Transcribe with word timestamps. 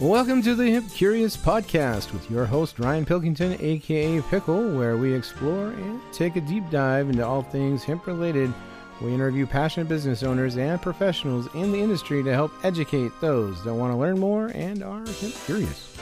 Welcome 0.00 0.42
to 0.42 0.54
the 0.54 0.70
Hemp 0.70 0.92
Curious 0.92 1.36
podcast 1.36 2.12
with 2.12 2.30
your 2.30 2.46
host 2.46 2.78
Ryan 2.78 3.04
Pilkington, 3.04 3.56
aka 3.58 4.22
Pickle, 4.22 4.70
where 4.78 4.96
we 4.96 5.12
explore 5.12 5.70
and 5.70 6.00
take 6.12 6.36
a 6.36 6.40
deep 6.40 6.62
dive 6.70 7.10
into 7.10 7.26
all 7.26 7.42
things 7.42 7.82
hemp 7.82 8.06
related. 8.06 8.54
We 9.00 9.12
interview 9.12 9.44
passionate 9.44 9.88
business 9.88 10.22
owners 10.22 10.56
and 10.56 10.80
professionals 10.80 11.48
in 11.52 11.72
the 11.72 11.80
industry 11.80 12.22
to 12.22 12.32
help 12.32 12.52
educate 12.62 13.10
those 13.20 13.64
that 13.64 13.74
want 13.74 13.92
to 13.92 13.96
learn 13.96 14.20
more 14.20 14.52
and 14.54 14.84
are 14.84 15.04
hemp 15.04 15.34
curious. 15.46 15.96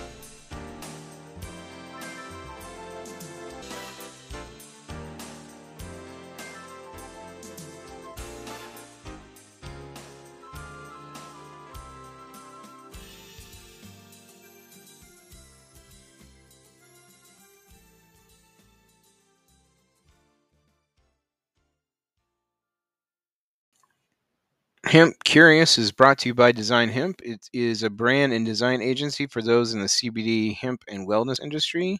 Hemp 24.97 25.23
Curious 25.25 25.77
is 25.77 25.93
brought 25.93 26.17
to 26.21 26.31
you 26.31 26.35
by 26.35 26.53
Design 26.53 26.89
Hemp. 26.89 27.21
It 27.23 27.51
is 27.53 27.83
a 27.83 27.91
brand 27.91 28.33
and 28.33 28.47
design 28.47 28.81
agency 28.81 29.27
for 29.27 29.43
those 29.43 29.75
in 29.75 29.81
the 29.81 29.89
CBD, 29.89 30.57
hemp, 30.57 30.85
and 30.89 31.07
wellness 31.07 31.39
industry. 31.39 31.99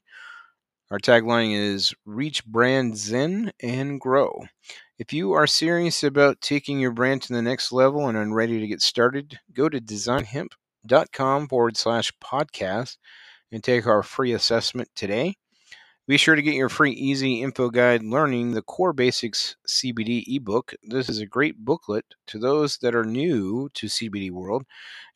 Our 0.91 0.99
tagline 0.99 1.55
is 1.55 1.93
Reach 2.07 2.43
Brand 2.47 2.97
Zen 2.97 3.53
and 3.61 4.01
Grow. 4.01 4.47
If 4.99 5.13
you 5.13 5.35
are 5.35 5.47
serious 5.47 6.05
about 6.05 6.41
taking 6.41 6.81
your 6.81 6.91
brand 6.91 7.21
to 7.25 7.35
the 7.35 7.43
next 7.43 7.71
level 7.71 8.09
and 8.09 8.17
are 8.17 8.35
ready 8.35 8.61
to 8.61 8.67
get 8.67 8.81
started, 8.81 9.39
go 9.53 9.69
to 9.69 9.79
designhemp.com 9.79 11.49
forward 11.49 11.77
slash 11.77 12.11
podcast 12.25 12.97
and 13.53 13.63
take 13.63 13.87
our 13.87 14.03
free 14.03 14.33
assessment 14.33 14.89
today. 14.97 15.37
Be 16.09 16.17
sure 16.17 16.37
to 16.37 16.43
get 16.43 16.55
your 16.55 16.69
free 16.69 16.93
easy 16.93 17.43
info 17.43 17.69
guide 17.69 18.05
learning 18.05 18.53
the 18.53 18.63
core 18.63 18.93
basics 18.93 19.57
CBD 19.67 20.23
ebook. 20.29 20.73
This 20.85 21.09
is 21.09 21.19
a 21.19 21.27
great 21.27 21.59
booklet 21.65 22.05
to 22.29 22.39
those 22.39 22.79
that 22.79 22.95
are 22.95 23.05
new 23.05 23.69
to 23.75 23.89
CBD 23.89 24.31
world 24.31 24.65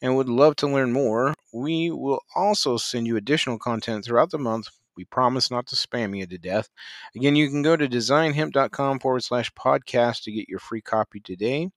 and 0.03 0.17
would 0.17 0.29
love 0.29 0.57
to 0.57 0.67
learn 0.67 0.91
more. 0.91 1.33
We 1.53 1.93
will 1.93 2.25
also 2.35 2.77
send 2.77 3.07
you 3.07 3.17
additional 3.17 3.57
content 3.57 4.05
throughout 4.05 4.31
the 4.31 4.39
month. 4.39 4.67
We 4.97 5.05
promise 5.05 5.49
not 5.49 5.69
to 5.69 5.77
spam 5.77 6.19
you 6.19 6.27
to 6.27 6.39
death. 6.39 6.69
Again, 7.15 7.37
you 7.37 7.49
can 7.49 7.63
go 7.63 7.77
to 7.77 7.89
designhemp.com 7.89 8.99
forward 8.99 9.23
slash 9.23 9.53
podcast 9.53 10.25
to 10.25 10.33
get 10.33 10.49
your 10.49 10.59
free 10.59 10.83
copy 10.83 11.21
today. 11.21 11.71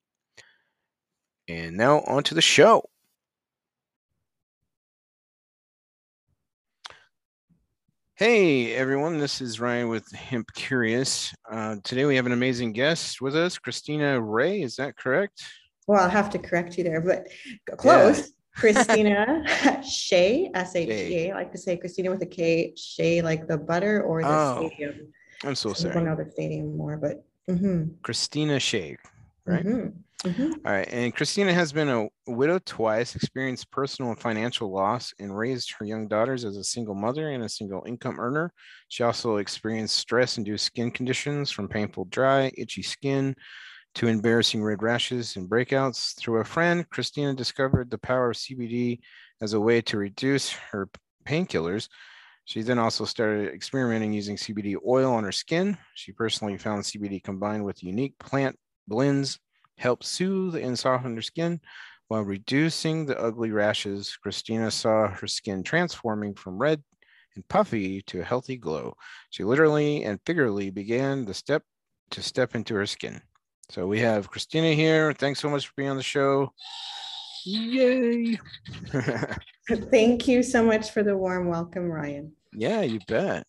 And 1.47 1.77
now 1.77 1.99
on 2.07 2.23
to 2.23 2.33
the 2.33 2.41
show. 2.41 2.83
Hey 8.15 8.75
everyone, 8.75 9.17
this 9.17 9.41
is 9.41 9.59
Ryan 9.59 9.89
with 9.89 10.11
Hemp 10.11 10.53
Curious. 10.53 11.33
Uh, 11.51 11.77
today 11.83 12.05
we 12.05 12.15
have 12.15 12.27
an 12.27 12.31
amazing 12.31 12.71
guest 12.71 13.21
with 13.21 13.35
us, 13.35 13.57
Kristina 13.57 14.21
Ray. 14.23 14.61
Is 14.61 14.75
that 14.75 14.95
correct? 14.95 15.43
Well, 15.87 15.99
I'll 15.99 16.11
have 16.11 16.29
to 16.29 16.37
correct 16.37 16.77
you 16.77 16.83
there, 16.83 17.01
but 17.01 17.27
close. 17.75 18.19
Yeah. 18.19 18.25
Kristina 18.61 19.83
Shea, 19.83 20.51
S 20.53 20.75
H 20.75 20.89
E 20.89 21.15
A. 21.17 21.31
I 21.31 21.33
like 21.33 21.51
to 21.53 21.57
say 21.57 21.75
Kristina 21.75 22.11
with 22.11 22.21
a 22.21 22.27
K, 22.27 22.75
Shea 22.77 23.23
like 23.23 23.47
the 23.47 23.57
butter 23.57 24.03
or 24.03 24.21
the 24.21 24.27
oh, 24.29 24.69
stadium. 24.69 25.11
I'm 25.43 25.55
so 25.55 25.73
sorry. 25.73 25.89
I 25.89 25.95
don't 25.95 26.05
know 26.05 26.15
the 26.15 26.29
stadium 26.29 26.77
more, 26.77 26.97
but 26.97 27.25
mm-hmm. 27.49 27.95
Kristina 28.03 28.61
Shea, 28.61 28.95
right? 29.45 29.65
Mm-hmm. 29.65 29.89
Mm-hmm. 30.23 30.65
All 30.65 30.71
right. 30.71 30.87
And 30.89 31.13
Kristina 31.13 31.53
has 31.53 31.73
been 31.73 31.89
a 31.89 32.07
widow 32.27 32.59
twice, 32.65 33.15
experienced 33.15 33.69
personal 33.71 34.11
and 34.11 34.19
financial 34.19 34.71
loss, 34.71 35.13
and 35.19 35.37
raised 35.37 35.73
her 35.73 35.85
young 35.85 36.07
daughters 36.07 36.45
as 36.45 36.55
a 36.55 36.63
single 36.63 36.95
mother 36.95 37.29
and 37.29 37.43
a 37.43 37.49
single 37.49 37.83
income 37.85 38.19
earner. 38.19 38.53
She 38.87 39.03
also 39.03 39.37
experienced 39.37 39.97
stress 39.97 40.37
induced 40.37 40.65
skin 40.65 40.91
conditions 40.91 41.51
from 41.51 41.67
painful 41.67 42.05
dry, 42.05 42.51
itchy 42.57 42.83
skin 42.83 43.35
to 43.95 44.07
embarrassing 44.07 44.63
red 44.63 44.81
rashes 44.81 45.35
and 45.35 45.49
breakouts. 45.49 46.17
Through 46.17 46.39
a 46.39 46.45
friend, 46.45 46.89
Kristina 46.89 47.35
discovered 47.35 47.91
the 47.91 47.97
power 47.97 48.31
of 48.31 48.37
CBD 48.37 48.99
as 49.41 49.53
a 49.53 49.59
way 49.59 49.81
to 49.81 49.97
reduce 49.97 50.51
her 50.51 50.89
painkillers. 51.25 51.89
She 52.45 52.61
then 52.61 52.79
also 52.79 53.05
started 53.05 53.53
experimenting 53.53 54.13
using 54.13 54.37
CBD 54.37 54.75
oil 54.87 55.13
on 55.13 55.23
her 55.25 55.31
skin. 55.31 55.77
She 55.95 56.11
personally 56.11 56.57
found 56.57 56.83
CBD 56.83 57.21
combined 57.23 57.65
with 57.65 57.83
unique 57.83 58.17
plant 58.19 58.57
blends 58.87 59.39
help 59.77 60.03
soothe 60.03 60.55
and 60.55 60.77
soften 60.77 61.15
her 61.15 61.21
skin 61.21 61.59
while 62.07 62.21
reducing 62.21 63.05
the 63.05 63.19
ugly 63.19 63.51
rashes. 63.51 64.17
Kristina 64.25 64.71
saw 64.71 65.07
her 65.07 65.27
skin 65.27 65.63
transforming 65.63 66.35
from 66.35 66.57
red 66.57 66.83
and 67.35 67.47
puffy 67.47 68.01
to 68.03 68.21
a 68.21 68.23
healthy 68.23 68.57
glow. 68.57 68.95
She 69.29 69.43
literally 69.43 70.03
and 70.03 70.19
figuratively 70.25 70.69
began 70.69 71.25
the 71.25 71.33
step 71.33 71.63
to 72.11 72.21
step 72.21 72.55
into 72.55 72.75
her 72.75 72.85
skin. 72.85 73.21
So 73.69 73.87
we 73.87 73.99
have 74.01 74.31
Kristina 74.31 74.75
here. 74.75 75.13
Thanks 75.13 75.39
so 75.39 75.49
much 75.49 75.67
for 75.67 75.73
being 75.75 75.89
on 75.89 75.97
the 75.97 76.03
show. 76.03 76.53
Yay! 77.45 78.39
Thank 79.91 80.27
you 80.27 80.43
so 80.43 80.63
much 80.63 80.91
for 80.91 81.03
the 81.03 81.17
warm 81.17 81.47
welcome, 81.47 81.89
Ryan. 81.89 82.33
Yeah, 82.53 82.81
you 82.81 82.99
bet. 83.07 83.45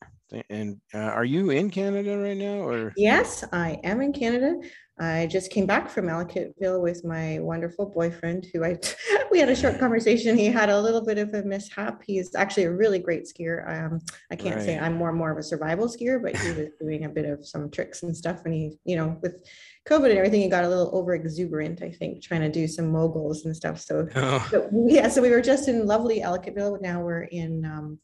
And 0.49 0.81
uh, 0.93 0.99
are 0.99 1.25
you 1.25 1.51
in 1.51 1.71
Canada 1.71 2.19
right 2.19 2.37
now, 2.37 2.67
or? 2.67 2.93
Yes, 2.97 3.45
I 3.53 3.79
am 3.85 4.01
in 4.01 4.13
Canada. 4.13 4.59
I 4.99 5.27
just 5.27 5.51
came 5.51 5.67
back 5.67 5.91
from 5.91 6.07
Ellicottville 6.07 6.81
with 6.81 7.05
my 7.05 7.41
wonderful 7.41 7.87
boyfriend, 7.87 8.47
who 8.53 8.65
I 8.65 8.79
we 9.33 9.41
had 9.41 9.49
a 9.49 9.57
short 9.57 9.81
conversation. 9.81 10.39
He 10.39 10.47
had 10.47 10.71
a 10.71 10.81
little 10.81 11.05
bit 11.05 11.19
of 11.19 11.35
a 11.35 11.43
mishap. 11.43 12.03
He's 12.07 12.37
actually 12.37 12.65
a 12.65 12.73
really 12.73 13.01
great 13.01 13.25
skier. 13.25 13.69
Um, 13.69 14.01
I 14.31 14.37
can't 14.37 14.57
right. 14.57 14.65
say 14.65 14.79
I'm 14.79 14.95
more 14.95 15.09
and 15.09 15.19
more 15.19 15.33
of 15.33 15.39
a 15.39 15.43
survival 15.43 15.89
skier, 15.89 16.23
but 16.23 16.37
he 16.37 16.53
was 16.53 16.69
doing 16.81 17.05
a 17.05 17.09
bit 17.09 17.25
of 17.25 17.45
some 17.45 17.71
tricks 17.71 18.05
and 18.05 18.17
stuff. 18.17 18.43
And 18.45 18.55
he, 18.55 18.79
you 18.85 18.95
know, 18.95 19.19
with 19.21 19.45
COVID 19.89 20.11
and 20.11 20.19
everything, 20.19 20.43
he 20.43 20.49
got 20.49 20.63
a 20.63 20.69
little 20.69 20.91
over 20.97 21.15
exuberant. 21.15 21.83
I 21.83 21.91
think 21.91 22.23
trying 22.23 22.43
to 22.43 22.49
do 22.49 22.69
some 22.69 22.93
moguls 22.93 23.47
and 23.47 23.57
stuff. 23.57 23.81
So, 23.81 24.07
oh. 24.15 24.47
so 24.49 24.71
yeah, 24.87 25.09
so 25.09 25.21
we 25.21 25.31
were 25.31 25.43
just 25.43 25.67
in 25.67 25.87
lovely 25.87 26.21
Ellicottville. 26.21 26.81
Now 26.81 27.01
we're 27.03 27.25
in. 27.25 27.65
Um, 27.65 27.99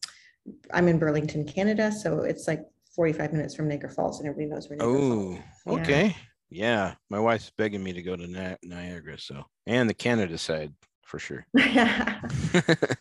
I'm 0.72 0.88
in 0.88 0.98
Burlington, 0.98 1.44
Canada, 1.44 1.92
so 1.92 2.22
it's 2.22 2.48
like 2.48 2.64
45 2.96 3.32
minutes 3.32 3.54
from 3.54 3.68
Niagara 3.68 3.90
Falls, 3.90 4.18
and 4.18 4.28
everybody 4.28 4.52
knows 4.52 4.68
where. 4.68 4.78
Niagara 4.78 4.96
oh, 4.96 5.38
Falls. 5.64 5.80
okay. 5.80 6.06
Yeah. 6.06 6.12
Yeah, 6.50 6.94
my 7.08 7.20
wife's 7.20 7.52
begging 7.56 7.82
me 7.82 7.92
to 7.92 8.02
go 8.02 8.16
to 8.16 8.26
Ni- 8.26 8.56
Niagara, 8.62 9.18
so 9.18 9.44
and 9.66 9.88
the 9.88 9.94
Canada 9.94 10.36
side 10.36 10.72
for 11.04 11.18
sure. 11.18 11.46
and 11.54 12.26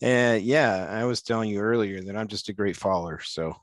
yeah, 0.44 0.86
I 0.90 1.04
was 1.04 1.22
telling 1.22 1.50
you 1.50 1.60
earlier 1.60 2.02
that 2.02 2.16
I'm 2.16 2.28
just 2.28 2.48
a 2.50 2.52
great 2.52 2.76
faller, 2.76 3.20
so 3.22 3.56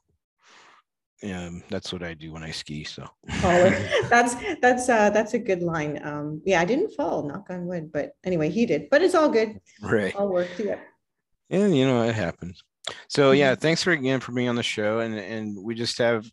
um, 1.23 1.63
that's 1.69 1.93
what 1.93 2.03
I 2.03 2.13
do 2.13 2.31
when 2.31 2.43
I 2.43 2.51
ski. 2.51 2.83
So 2.83 3.07
that's 3.27 4.35
that's 4.59 4.89
uh, 4.89 5.09
that's 5.11 5.33
a 5.33 5.39
good 5.39 5.61
line. 5.61 5.99
Um, 6.03 6.41
yeah, 6.45 6.61
I 6.61 6.66
didn't 6.66 6.93
fall, 6.95 7.23
knock 7.23 7.45
on 7.49 7.66
wood, 7.66 7.91
but 7.91 8.11
anyway, 8.23 8.49
he 8.49 8.66
did. 8.66 8.89
But 8.89 9.01
it's 9.01 9.16
all 9.16 9.29
good. 9.29 9.59
Right. 9.81 10.16
All 10.16 10.29
worked. 10.29 10.59
Yeah. 10.59 10.79
And 11.49 11.77
you 11.77 11.85
know 11.85 12.03
it 12.03 12.16
happens. 12.16 12.63
So 13.07 13.31
yeah, 13.31 13.53
mm-hmm. 13.53 13.61
thanks 13.61 13.83
for 13.83 13.91
again 13.91 14.19
for 14.19 14.31
being 14.31 14.49
on 14.49 14.55
the 14.55 14.63
show, 14.63 14.99
and 14.99 15.16
and 15.16 15.57
we 15.63 15.75
just 15.75 15.97
have 15.99 16.29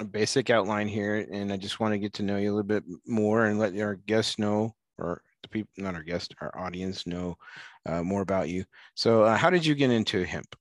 a 0.00 0.04
basic 0.04 0.50
outline 0.50 0.88
here, 0.88 1.26
and 1.30 1.52
I 1.52 1.56
just 1.56 1.80
want 1.80 1.92
to 1.92 1.98
get 1.98 2.12
to 2.14 2.22
know 2.22 2.36
you 2.36 2.50
a 2.50 2.54
little 2.54 2.62
bit 2.62 2.84
more 3.06 3.46
and 3.46 3.58
let 3.58 3.78
our 3.78 3.94
guests 3.94 4.38
know, 4.38 4.74
or 4.98 5.22
the 5.42 5.48
people, 5.48 5.70
not 5.76 5.94
our 5.94 6.02
guests, 6.02 6.34
our 6.40 6.56
audience 6.58 7.06
know 7.06 7.36
uh, 7.86 8.02
more 8.02 8.22
about 8.22 8.48
you. 8.48 8.64
So, 8.94 9.24
uh, 9.24 9.36
how 9.36 9.50
did 9.50 9.64
you 9.64 9.74
get 9.74 9.90
into 9.90 10.24
hemp? 10.24 10.56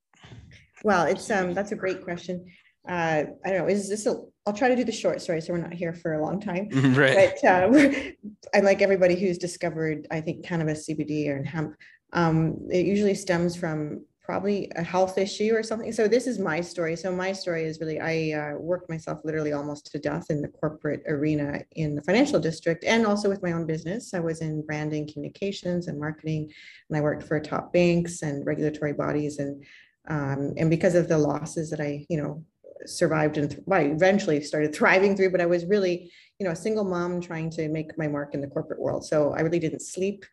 Well, 0.84 1.06
it's 1.06 1.30
um 1.32 1.54
that's 1.54 1.72
a 1.72 1.76
great 1.76 2.04
question. 2.04 2.46
Uh, 2.88 3.24
I 3.44 3.50
don't 3.50 3.58
know. 3.58 3.68
Is 3.68 3.90
this 3.90 4.06
a? 4.06 4.22
I'll 4.46 4.54
try 4.54 4.70
to 4.70 4.76
do 4.76 4.84
the 4.84 4.92
short 4.92 5.22
story, 5.22 5.42
so 5.42 5.54
we're 5.54 5.60
not 5.60 5.74
here 5.74 5.94
for 5.94 6.14
a 6.14 6.22
long 6.22 6.40
time. 6.40 6.70
right. 6.94 7.34
But 7.42 7.50
uh, 7.50 7.92
I 8.54 8.60
like 8.60 8.84
everybody 8.84 9.20
who's 9.20 9.40
discovered, 9.40 10.08
I 10.12 10.22
think, 10.22 10.46
cannabis, 10.46 10.88
CBD, 10.88 11.28
or 11.30 11.44
hemp. 11.44 11.76
Um, 12.14 12.68
it 12.70 12.86
usually 12.86 13.16
stems 13.16 13.56
from 13.56 14.06
probably 14.26 14.72
a 14.76 14.84
health 14.84 15.18
issue 15.18 15.54
or 15.54 15.62
something. 15.62 15.92
So 15.92 16.08
this 16.08 16.26
is 16.26 16.40
my 16.40 16.60
story. 16.60 16.96
So 16.96 17.12
my 17.12 17.32
story 17.32 17.64
is 17.64 17.80
really 17.80 18.00
I 18.00 18.38
uh, 18.38 18.58
worked 18.58 18.90
myself 18.90 19.20
literally 19.24 19.54
almost 19.54 19.92
to 19.92 20.00
death 20.00 20.26
in 20.30 20.42
the 20.42 20.48
corporate 20.48 21.04
arena 21.08 21.62
in 21.74 21.96
the 21.96 22.02
financial 22.02 22.40
district 22.40 22.84
and 22.84 23.06
also 23.06 23.30
with 23.30 23.44
my 23.44 23.52
own 23.52 23.68
business. 23.68 24.14
I 24.14 24.20
was 24.20 24.42
in 24.42 24.66
branding, 24.66 25.08
communications, 25.12 25.88
and 25.88 26.00
marketing, 26.00 26.52
and 26.90 26.98
I 26.98 27.02
worked 27.02 27.24
for 27.24 27.40
top 27.40 27.72
banks 27.72 28.24
and 28.24 28.46
regulatory 28.46 28.94
bodies. 28.94 29.38
And 29.38 29.64
um, 30.08 30.54
and 30.58 30.70
because 30.70 30.96
of 30.96 31.08
the 31.08 31.18
losses 31.18 31.70
that 31.70 31.80
I 31.80 32.06
you 32.10 32.18
know 32.18 32.44
survived 32.86 33.38
and 33.38 33.50
th- 33.50 33.64
well, 33.66 33.80
I 33.80 33.84
eventually 33.84 34.42
started 34.42 34.74
thriving 34.76 35.16
through, 35.16 35.32
but 35.32 35.42
I 35.42 35.46
was 35.46 35.66
really 35.66 36.12
you 36.40 36.46
know 36.46 36.52
a 36.52 36.56
single 36.56 36.84
mom 36.84 37.22
trying 37.22 37.52
to 37.52 37.70
make 37.70 37.96
my 37.98 38.08
mark 38.08 38.34
in 38.34 38.42
the 38.42 38.48
corporate 38.48 38.82
world. 38.82 39.06
So 39.06 39.34
I 39.34 39.42
really 39.42 39.60
didn't 39.60 39.82
sleep. 39.82 40.26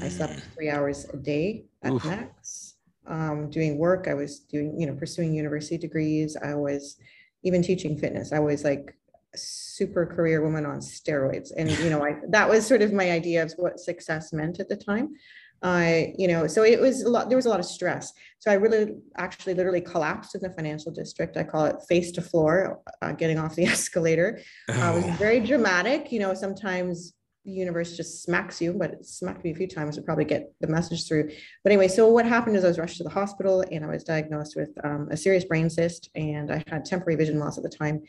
I 0.00 0.08
slept 0.08 0.32
mm. 0.32 0.54
three 0.54 0.70
hours 0.70 1.06
a 1.12 1.16
day 1.18 1.66
at 1.82 1.92
Oof. 1.92 2.04
max 2.04 2.73
um, 3.06 3.50
doing 3.50 3.78
work. 3.78 4.06
I 4.08 4.14
was 4.14 4.40
doing, 4.40 4.78
you 4.78 4.86
know, 4.86 4.94
pursuing 4.94 5.34
university 5.34 5.78
degrees. 5.78 6.36
I 6.42 6.54
was 6.54 6.96
even 7.42 7.62
teaching 7.62 7.98
fitness. 7.98 8.32
I 8.32 8.38
was 8.38 8.64
like 8.64 8.96
super 9.34 10.06
career 10.06 10.42
woman 10.42 10.66
on 10.66 10.78
steroids. 10.78 11.50
And, 11.56 11.70
you 11.78 11.90
know, 11.90 12.04
I, 12.04 12.16
that 12.28 12.48
was 12.48 12.66
sort 12.66 12.82
of 12.82 12.92
my 12.92 13.10
idea 13.10 13.42
of 13.42 13.52
what 13.56 13.80
success 13.80 14.32
meant 14.32 14.60
at 14.60 14.68
the 14.68 14.76
time. 14.76 15.14
I, 15.62 16.12
you 16.18 16.28
know, 16.28 16.46
so 16.46 16.62
it 16.62 16.78
was 16.78 17.02
a 17.02 17.08
lot, 17.08 17.30
there 17.30 17.36
was 17.36 17.46
a 17.46 17.48
lot 17.48 17.58
of 17.58 17.64
stress. 17.64 18.12
So 18.38 18.50
I 18.50 18.54
really 18.54 18.96
actually 19.16 19.54
literally 19.54 19.80
collapsed 19.80 20.34
in 20.34 20.42
the 20.42 20.50
financial 20.50 20.92
district. 20.92 21.38
I 21.38 21.44
call 21.44 21.64
it 21.64 21.76
face 21.88 22.12
to 22.12 22.22
floor, 22.22 22.82
uh, 23.00 23.12
getting 23.12 23.38
off 23.38 23.56
the 23.56 23.64
escalator. 23.66 24.40
Oh. 24.68 24.80
Uh, 24.80 24.92
it 24.92 25.06
was 25.06 25.16
very 25.16 25.40
dramatic. 25.40 26.12
You 26.12 26.20
know, 26.20 26.34
sometimes 26.34 27.14
the 27.44 27.52
universe 27.52 27.96
just 27.96 28.22
smacks 28.22 28.60
you, 28.60 28.72
but 28.72 28.92
it 28.92 29.06
smacked 29.06 29.44
me 29.44 29.50
a 29.50 29.54
few 29.54 29.68
times 29.68 29.96
to 29.96 30.02
probably 30.02 30.24
get 30.24 30.52
the 30.60 30.66
message 30.66 31.06
through. 31.06 31.30
But 31.62 31.72
anyway, 31.72 31.88
so 31.88 32.08
what 32.08 32.26
happened 32.26 32.56
is 32.56 32.64
I 32.64 32.68
was 32.68 32.78
rushed 32.78 32.96
to 32.98 33.04
the 33.04 33.10
hospital 33.10 33.64
and 33.70 33.84
I 33.84 33.88
was 33.88 34.04
diagnosed 34.04 34.56
with 34.56 34.70
um, 34.82 35.08
a 35.10 35.16
serious 35.16 35.44
brain 35.44 35.68
cyst 35.68 36.10
and 36.14 36.50
I 36.50 36.64
had 36.68 36.84
temporary 36.84 37.16
vision 37.16 37.38
loss 37.38 37.58
at 37.58 37.62
the 37.62 37.68
time, 37.68 38.02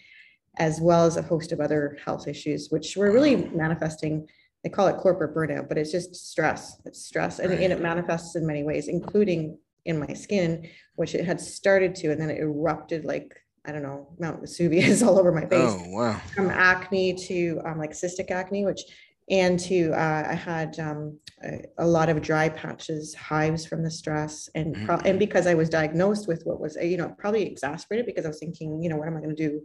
as 0.57 0.79
well 0.79 1.05
as 1.05 1.17
a 1.17 1.21
host 1.21 1.51
of 1.51 1.59
other 1.59 1.97
health 2.03 2.27
issues, 2.27 2.69
which 2.69 2.95
were 2.95 3.11
really 3.11 3.35
manifesting 3.35 4.27
they 4.65 4.69
call 4.69 4.87
it 4.87 4.97
corporate 4.97 5.35
burnout, 5.35 5.69
but 5.69 5.77
it's 5.77 5.91
just 5.91 6.15
stress. 6.15 6.81
It's 6.85 7.05
stress. 7.05 7.37
And, 7.37 7.53
and 7.53 7.71
it 7.71 7.79
manifests 7.79 8.35
in 8.35 8.47
many 8.47 8.63
ways, 8.63 8.87
including 8.87 9.59
in 9.85 9.99
my 9.99 10.11
skin, 10.13 10.67
which 10.95 11.13
it 11.13 11.23
had 11.23 11.39
started 11.39 11.93
to, 11.97 12.11
and 12.11 12.19
then 12.19 12.31
it 12.31 12.39
erupted 12.39 13.05
like, 13.05 13.39
I 13.63 13.71
don't 13.71 13.83
know, 13.83 14.07
Mount 14.17 14.41
Vesuvius 14.41 15.03
all 15.03 15.19
over 15.19 15.31
my 15.31 15.45
face. 15.45 15.71
Oh, 15.71 15.83
wow. 15.89 16.19
From 16.33 16.49
acne 16.49 17.13
to 17.13 17.61
um, 17.63 17.77
like 17.77 17.91
cystic 17.91 18.31
acne, 18.31 18.65
which, 18.65 18.81
and 19.29 19.59
to, 19.61 19.91
uh, 19.91 20.27
I 20.29 20.35
had 20.35 20.79
um, 20.79 21.17
a, 21.43 21.61
a, 21.79 21.87
lot 21.87 22.09
of 22.09 22.21
dry 22.21 22.47
patches, 22.47 23.15
hives 23.15 23.65
from 23.65 23.83
the 23.83 23.89
stress. 23.89 24.49
And, 24.53 24.75
mm-hmm. 24.75 24.85
pro- 24.85 24.97
and 24.97 25.17
because 25.17 25.47
I 25.47 25.55
was 25.55 25.67
diagnosed 25.67 26.27
with 26.27 26.43
what 26.45 26.59
was, 26.59 26.75
you 26.75 26.97
know, 26.97 27.15
probably 27.17 27.43
exacerbated 27.43 28.05
because 28.05 28.25
I 28.25 28.29
was 28.29 28.39
thinking, 28.39 28.81
you 28.83 28.89
know, 28.89 28.97
what 28.97 29.07
am 29.07 29.17
I 29.17 29.21
going 29.21 29.35
to 29.35 29.49
do 29.49 29.61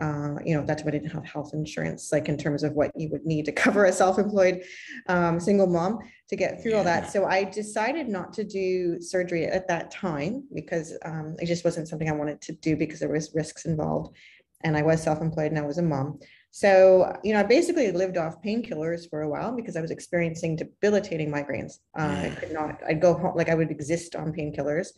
uh, 0.00 0.36
you 0.44 0.54
know, 0.54 0.64
that's 0.64 0.84
why 0.84 0.88
I 0.88 0.92
didn't 0.92 1.10
have 1.10 1.24
health 1.24 1.54
insurance, 1.54 2.12
like 2.12 2.28
in 2.28 2.36
terms 2.36 2.62
of 2.62 2.72
what 2.74 2.92
you 2.94 3.08
would 3.10 3.26
need 3.26 3.44
to 3.46 3.52
cover 3.64 3.84
a 3.86 3.92
self-employed 3.92 4.62
um, 5.08 5.40
single 5.40 5.66
mom 5.66 5.98
to 6.28 6.36
get 6.36 6.62
through 6.62 6.74
all 6.74 6.84
that. 6.84 7.10
So 7.10 7.24
I 7.24 7.44
decided 7.44 8.08
not 8.08 8.32
to 8.34 8.44
do 8.44 9.00
surgery 9.00 9.46
at 9.46 9.66
that 9.68 9.90
time 9.90 10.44
because 10.54 10.96
um, 11.04 11.36
it 11.40 11.46
just 11.46 11.64
wasn't 11.64 11.88
something 11.88 12.08
I 12.08 12.12
wanted 12.12 12.40
to 12.42 12.52
do 12.52 12.76
because 12.76 13.00
there 13.00 13.08
was 13.08 13.34
risks 13.34 13.64
involved, 13.64 14.16
and 14.62 14.76
I 14.76 14.82
was 14.82 15.02
self-employed 15.02 15.50
and 15.50 15.58
I 15.58 15.66
was 15.66 15.78
a 15.78 15.82
mom. 15.82 16.20
So 16.50 17.14
you 17.22 17.32
know, 17.32 17.40
I 17.40 17.44
basically 17.44 17.92
lived 17.92 18.16
off 18.16 18.42
painkillers 18.42 19.08
for 19.08 19.22
a 19.22 19.28
while 19.28 19.54
because 19.54 19.76
I 19.76 19.80
was 19.80 19.90
experiencing 19.90 20.56
debilitating 20.56 21.30
migraines. 21.30 21.78
Uh, 21.98 22.30
I 22.30 22.36
could 22.38 22.52
not. 22.52 22.80
I'd 22.86 23.00
go 23.00 23.14
home 23.14 23.36
like 23.36 23.48
I 23.48 23.54
would 23.54 23.70
exist 23.70 24.16
on 24.16 24.32
painkillers. 24.32 24.88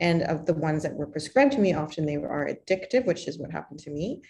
And 0.00 0.22
of 0.22 0.46
the 0.46 0.54
ones 0.54 0.84
that 0.84 0.94
were 0.94 1.06
prescribed 1.06 1.52
to 1.52 1.58
me, 1.58 1.74
often 1.74 2.06
they 2.06 2.16
are 2.16 2.48
addictive, 2.48 3.04
which 3.04 3.26
is 3.26 3.38
what 3.38 3.50
happened 3.50 3.80
to 3.80 3.90
me. 3.90 4.22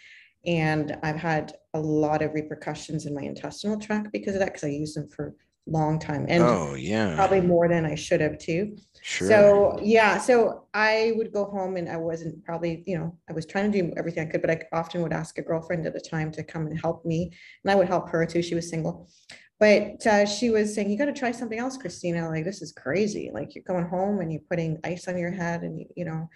And 0.47 0.97
I've 1.03 1.17
had 1.17 1.55
a 1.75 1.81
lot 1.81 2.23
of 2.23 2.33
repercussions 2.33 3.05
in 3.05 3.15
my 3.15 3.23
intestinal 3.23 3.79
tract 3.79 4.11
because 4.13 4.35
of 4.35 4.41
that, 4.41 4.53
because 4.53 4.65
I 4.65 4.69
used 4.69 4.97
them 4.97 5.09
for 5.09 5.35
long 5.71 5.99
time 5.99 6.27
and 6.29 6.43
oh 6.43 6.75
yeah 6.75 7.15
probably 7.15 7.41
more 7.41 7.69
than 7.69 7.85
I 7.85 7.95
should 7.95 8.21
have 8.21 8.39
too. 8.39 8.77
Sure. 9.03 9.29
So 9.29 9.79
yeah, 9.83 10.19
so 10.19 10.65
I 10.75 11.13
would 11.17 11.33
go 11.33 11.45
home 11.45 11.77
and 11.77 11.89
I 11.89 11.97
wasn't 11.97 12.45
probably, 12.45 12.83
you 12.87 12.99
know, 12.99 13.17
I 13.29 13.33
was 13.33 13.47
trying 13.47 13.71
to 13.71 13.83
do 13.83 13.93
everything 13.97 14.27
I 14.27 14.31
could, 14.31 14.43
but 14.43 14.51
I 14.51 14.63
often 14.73 15.03
would 15.03 15.13
ask 15.13 15.39
a 15.39 15.43
girlfriend 15.43 15.87
at 15.87 15.95
the 15.95 16.01
time 16.01 16.31
to 16.33 16.43
come 16.43 16.67
and 16.67 16.81
help 16.81 17.05
me, 17.05 17.33
and 17.65 17.71
I 17.71 17.75
would 17.75 17.89
help 17.89 18.09
her 18.11 18.27
too. 18.27 18.43
She 18.43 18.55
was 18.55 18.69
single, 18.69 19.09
but 19.61 20.07
uh, 20.07 20.27
she 20.27 20.51
was 20.51 20.75
saying, 20.75 20.91
"You 20.91 20.99
got 20.99 21.07
to 21.07 21.13
try 21.13 21.33
something 21.33 21.59
else, 21.59 21.79
Kristina. 21.79 22.29
Like 22.29 22.45
this 22.45 22.61
is 22.63 22.73
crazy. 22.73 23.31
Like 23.33 23.55
you're 23.55 23.65
going 23.65 23.87
home 23.87 24.21
and 24.21 24.33
you're 24.33 24.43
putting 24.51 24.79
ice 24.85 25.09
on 25.09 25.17
your 25.17 25.33
head, 25.33 25.63
and 25.63 25.79
you, 25.79 25.87
you 25.97 26.05
know, 26.05 26.29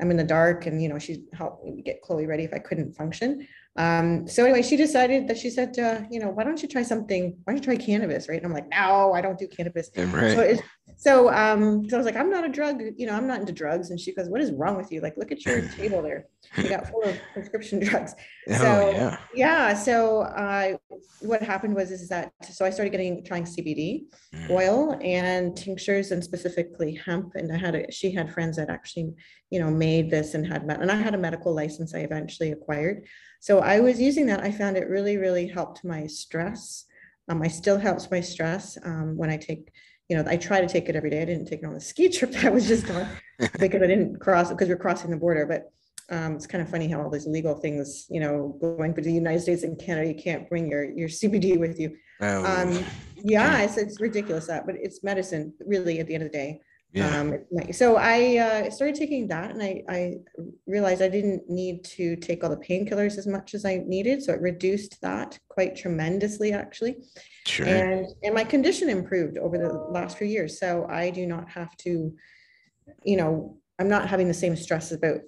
I'm 0.00 0.10
in 0.10 0.16
the 0.16 0.24
dark 0.24 0.66
and, 0.66 0.82
you 0.82 0.88
know, 0.88 0.98
she 0.98 1.24
helped 1.32 1.64
me 1.64 1.82
get 1.82 2.02
Chloe 2.02 2.26
ready 2.26 2.44
if 2.44 2.52
I 2.52 2.58
couldn't 2.58 2.94
function. 2.94 3.46
Um, 3.78 4.26
so 4.26 4.44
anyway, 4.44 4.62
she 4.62 4.76
decided 4.76 5.28
that 5.28 5.36
she 5.36 5.50
said, 5.50 5.78
uh, 5.78 6.00
you 6.10 6.18
know, 6.18 6.30
why 6.30 6.44
don't 6.44 6.62
you 6.62 6.68
try 6.68 6.82
something? 6.82 7.36
Why 7.44 7.52
don't 7.52 7.56
you 7.56 7.76
try 7.76 7.76
cannabis? 7.76 8.28
Right. 8.28 8.36
And 8.36 8.46
I'm 8.46 8.52
like, 8.52 8.68
no, 8.70 9.12
I 9.12 9.20
don't 9.20 9.38
do 9.38 9.46
cannabis. 9.46 9.90
Right. 9.96 10.56
So, 10.56 10.62
so, 10.98 11.30
um, 11.32 11.86
so 11.88 11.96
I 11.96 11.98
was 11.98 12.06
like, 12.06 12.16
I'm 12.16 12.30
not 12.30 12.44
a 12.44 12.48
drug, 12.48 12.80
you 12.96 13.06
know, 13.06 13.12
I'm 13.12 13.26
not 13.26 13.40
into 13.40 13.52
drugs. 13.52 13.90
And 13.90 14.00
she 14.00 14.14
goes, 14.14 14.28
what 14.28 14.40
is 14.40 14.50
wrong 14.52 14.76
with 14.76 14.90
you? 14.90 15.00
Like, 15.02 15.16
look 15.18 15.30
at 15.30 15.44
your 15.44 15.68
table 15.76 16.00
there. 16.00 16.26
You 16.56 16.70
got 16.70 16.88
full 16.88 17.02
of 17.02 17.18
prescription 17.34 17.80
drugs. 17.84 18.14
Oh, 18.48 18.54
so 18.54 18.90
yeah. 18.92 19.18
yeah. 19.34 19.74
So, 19.74 20.20
uh, 20.20 20.76
what 21.20 21.42
happened 21.42 21.74
was, 21.74 21.90
is 21.90 22.08
that, 22.08 22.32
so 22.50 22.64
I 22.64 22.70
started 22.70 22.90
getting, 22.90 23.24
trying 23.24 23.44
CBD 23.44 24.04
mm. 24.34 24.50
oil 24.50 24.98
and 25.02 25.54
tinctures 25.54 26.12
and 26.12 26.24
specifically 26.24 26.94
hemp. 26.94 27.32
And 27.34 27.52
I 27.52 27.58
had, 27.58 27.74
a, 27.74 27.92
she 27.92 28.10
had 28.10 28.32
friends 28.32 28.56
that 28.56 28.70
actually, 28.70 29.12
you 29.50 29.60
know, 29.60 29.70
made 29.70 30.10
this 30.10 30.32
and 30.32 30.46
had, 30.46 30.66
met, 30.66 30.80
and 30.80 30.90
I 30.90 30.96
had 30.96 31.14
a 31.14 31.18
medical 31.18 31.54
license 31.54 31.94
I 31.94 31.98
eventually 31.98 32.52
acquired. 32.52 33.04
So 33.40 33.60
I 33.60 33.80
was 33.80 34.00
using 34.00 34.26
that. 34.26 34.42
I 34.42 34.50
found 34.50 34.76
it 34.76 34.88
really, 34.88 35.16
really 35.16 35.46
helped 35.46 35.84
my 35.84 36.06
stress. 36.06 36.84
Um, 37.28 37.42
I 37.42 37.48
still 37.48 37.78
helps 37.78 38.10
my 38.10 38.20
stress 38.20 38.78
um, 38.84 39.16
when 39.16 39.30
I 39.30 39.36
take, 39.36 39.70
you 40.08 40.16
know, 40.16 40.24
I 40.28 40.36
try 40.36 40.60
to 40.60 40.68
take 40.68 40.88
it 40.88 40.96
every 40.96 41.10
day. 41.10 41.22
I 41.22 41.24
didn't 41.24 41.46
take 41.46 41.60
it 41.60 41.66
on 41.66 41.74
the 41.74 41.80
ski 41.80 42.08
trip 42.16 42.32
that 42.32 42.44
I 42.44 42.50
was 42.50 42.68
just 42.68 42.90
on 42.90 43.08
because 43.58 43.82
I 43.82 43.86
didn't 43.86 44.20
cross 44.20 44.50
because 44.50 44.68
we're 44.68 44.76
crossing 44.76 45.10
the 45.10 45.16
border. 45.16 45.46
But 45.46 45.70
um, 46.14 46.36
it's 46.36 46.46
kind 46.46 46.62
of 46.62 46.70
funny 46.70 46.88
how 46.88 47.02
all 47.02 47.10
these 47.10 47.26
legal 47.26 47.54
things, 47.54 48.06
you 48.08 48.20
know, 48.20 48.56
going 48.60 48.94
to 48.94 49.00
the 49.00 49.12
United 49.12 49.40
States 49.40 49.64
and 49.64 49.78
Canada, 49.78 50.08
you 50.08 50.14
can't 50.14 50.48
bring 50.48 50.68
your 50.70 50.84
your 50.84 51.08
CBD 51.08 51.58
with 51.58 51.80
you. 51.80 51.96
Oh, 52.20 52.44
um, 52.44 52.84
yeah, 53.16 53.62
it's, 53.62 53.76
it's 53.76 54.00
ridiculous 54.00 54.46
that, 54.46 54.66
but 54.66 54.76
it's 54.76 55.02
medicine 55.02 55.52
really 55.60 55.98
at 55.98 56.06
the 56.06 56.14
end 56.14 56.22
of 56.22 56.30
the 56.30 56.38
day. 56.38 56.60
Yeah. 56.96 57.20
Um, 57.20 57.38
so 57.72 57.96
I 57.96 58.38
uh, 58.38 58.70
started 58.70 58.94
taking 58.94 59.28
that 59.28 59.50
and 59.50 59.62
I, 59.62 59.82
I 59.86 60.14
realized 60.66 61.02
I 61.02 61.08
didn't 61.08 61.48
need 61.48 61.84
to 61.84 62.16
take 62.16 62.42
all 62.42 62.48
the 62.48 62.56
painkillers 62.56 63.18
as 63.18 63.26
much 63.26 63.52
as 63.52 63.66
I 63.66 63.82
needed. 63.86 64.22
So 64.22 64.32
it 64.32 64.40
reduced 64.40 65.00
that 65.02 65.38
quite 65.48 65.76
tremendously 65.76 66.54
actually. 66.54 66.96
Sure. 67.46 67.66
And, 67.66 68.06
and 68.22 68.34
my 68.34 68.44
condition 68.44 68.88
improved 68.88 69.36
over 69.36 69.58
the 69.58 69.74
last 69.90 70.16
few 70.16 70.26
years. 70.26 70.58
So 70.58 70.86
I 70.88 71.10
do 71.10 71.26
not 71.26 71.50
have 71.50 71.76
to, 71.78 72.14
you 73.04 73.16
know, 73.16 73.58
I'm 73.78 73.90
not 73.90 74.08
having 74.08 74.26
the 74.26 74.34
same 74.34 74.56
stress 74.56 74.90
about, 74.92 75.20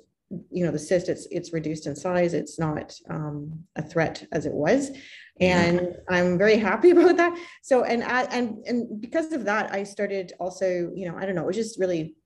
you 0.51 0.65
know, 0.65 0.73
the 0.73 0.79
cyst, 0.79 1.11
it's, 1.11 1.27
it's 1.31 1.53
reduced 1.53 1.87
in 1.87 1.95
size. 1.95 2.33
It's 2.33 2.59
not 2.59 2.95
um, 3.11 3.65
a 3.77 3.83
threat 3.83 4.27
as 4.33 4.47
it 4.47 4.55
was 4.55 4.91
Mm-hmm. 5.41 5.77
and 5.77 5.97
i'm 6.09 6.37
very 6.37 6.57
happy 6.57 6.91
about 6.97 7.17
that. 7.17 7.39
So 7.63 7.85
and 7.85 8.03
I, 8.03 8.23
and 8.25 8.65
and 8.67 9.01
because 9.01 9.33
of 9.33 9.45
that 9.45 9.73
i 9.73 9.85
started 9.85 10.33
also 10.41 10.91
you 10.95 11.09
know 11.09 11.17
i 11.17 11.25
don't 11.25 11.35
know 11.35 11.43
it 11.43 11.47
was 11.47 11.57
just 11.57 11.79
really 11.79 12.17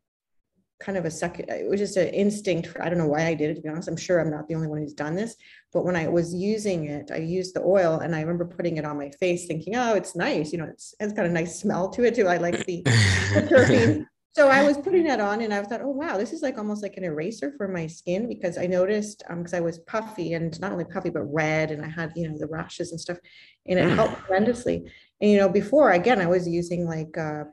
kind 0.81 0.99
of 0.99 1.05
a 1.05 1.11
second 1.11 1.49
it 1.49 1.69
was 1.69 1.79
just 1.79 1.97
an 1.97 2.09
instinct 2.09 2.67
for, 2.69 2.82
i 2.82 2.88
don't 2.88 2.99
know 2.99 3.06
why 3.06 3.26
i 3.26 3.35
did 3.35 3.50
it 3.50 3.55
to 3.55 3.61
be 3.61 3.69
honest. 3.69 3.88
I'm 3.88 3.97
sure 3.97 4.19
i'm 4.19 4.31
not 4.31 4.49
the 4.49 4.55
only 4.55 4.67
one 4.67 4.79
who's 4.79 4.94
done 4.94 5.14
this. 5.14 5.37
But 5.73 5.85
when 5.85 5.94
i 5.94 6.09
was 6.09 6.35
using 6.35 6.87
it 6.87 7.11
i 7.12 7.19
used 7.19 7.55
the 7.55 7.62
oil 7.62 8.00
and 8.00 8.17
i 8.17 8.20
remember 8.20 8.47
putting 8.47 8.79
it 8.79 8.85
on 8.85 8.99
my 8.99 9.11
face 9.11 9.47
thinking 9.47 9.76
oh 9.76 9.94
it's 9.94 10.17
nice 10.17 10.53
you 10.53 10.58
know 10.58 10.65
it's, 10.65 10.94
it's 10.99 11.12
got 11.12 11.26
a 11.26 11.31
nice 11.31 11.61
smell 11.61 11.91
to 11.91 12.05
it 12.05 12.15
too. 12.15 12.26
I 12.29 12.38
like 12.38 12.65
the, 12.67 12.82
the 12.85 14.06
so 14.34 14.49
I 14.49 14.67
was 14.67 14.79
putting 14.79 15.05
that 15.05 15.20
on 15.20 15.43
and 15.43 15.52
I 15.52 15.62
thought, 15.62 15.82
oh 15.82 15.90
wow, 15.90 16.17
this 16.17 16.32
is 16.32 16.40
like 16.40 16.56
almost 16.56 16.82
like 16.82 16.96
an 16.96 17.05
eraser 17.05 17.53
for 17.58 17.69
my 17.69 17.86
skin 17.86 18.29
because 18.29 18.56
I 18.56 18.67
noticed 18.67 19.22
um 19.29 19.39
because 19.39 19.53
I 19.53 19.60
was 19.60 19.79
puffy 19.81 20.32
and 20.32 20.58
not 20.58 20.72
only 20.72 20.84
puffy 20.84 21.10
but 21.10 21.24
red 21.24 21.70
and 21.70 21.84
I 21.84 21.89
had 21.89 22.12
you 22.17 22.29
know 22.29 22.39
the 22.39 22.46
rashes 22.46 22.93
and 22.93 23.01
stuff 23.01 23.19
and 23.67 23.79
it 23.79 23.91
helped 23.91 24.15
mm. 24.15 24.27
tremendously. 24.27 24.91
And 25.20 25.31
you 25.31 25.36
know 25.36 25.51
before 25.51 25.91
again 25.91 26.19
I 26.19 26.27
was 26.27 26.48
using 26.48 26.86
like 26.86 27.17
uh 27.19 27.44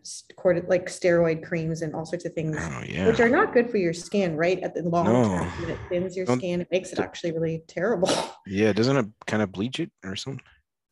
like 0.67 0.85
steroid 0.85 1.43
creams 1.43 1.81
and 1.81 1.93
all 1.93 2.05
sorts 2.05 2.25
of 2.25 2.33
things 2.33 2.57
oh, 2.57 2.83
yeah. 2.87 3.07
which 3.07 3.19
are 3.19 3.29
not 3.29 3.53
good 3.53 3.69
for 3.69 3.77
your 3.77 3.93
skin 3.93 4.37
right 4.37 4.59
at 4.59 4.73
the 4.73 4.83
long 4.83 5.05
no. 5.05 5.23
term. 5.23 5.69
It 5.69 5.77
thins 5.89 6.15
your 6.15 6.27
Don't, 6.27 6.39
skin. 6.39 6.61
It 6.61 6.69
makes 6.71 6.93
it 6.93 6.99
actually 6.99 7.33
really 7.33 7.61
terrible. 7.67 8.09
Yeah, 8.47 8.71
doesn't 8.71 8.95
it 8.95 9.05
kind 9.27 9.43
of 9.43 9.51
bleach 9.51 9.79
it 9.79 9.91
or 10.03 10.15
something? 10.15 10.41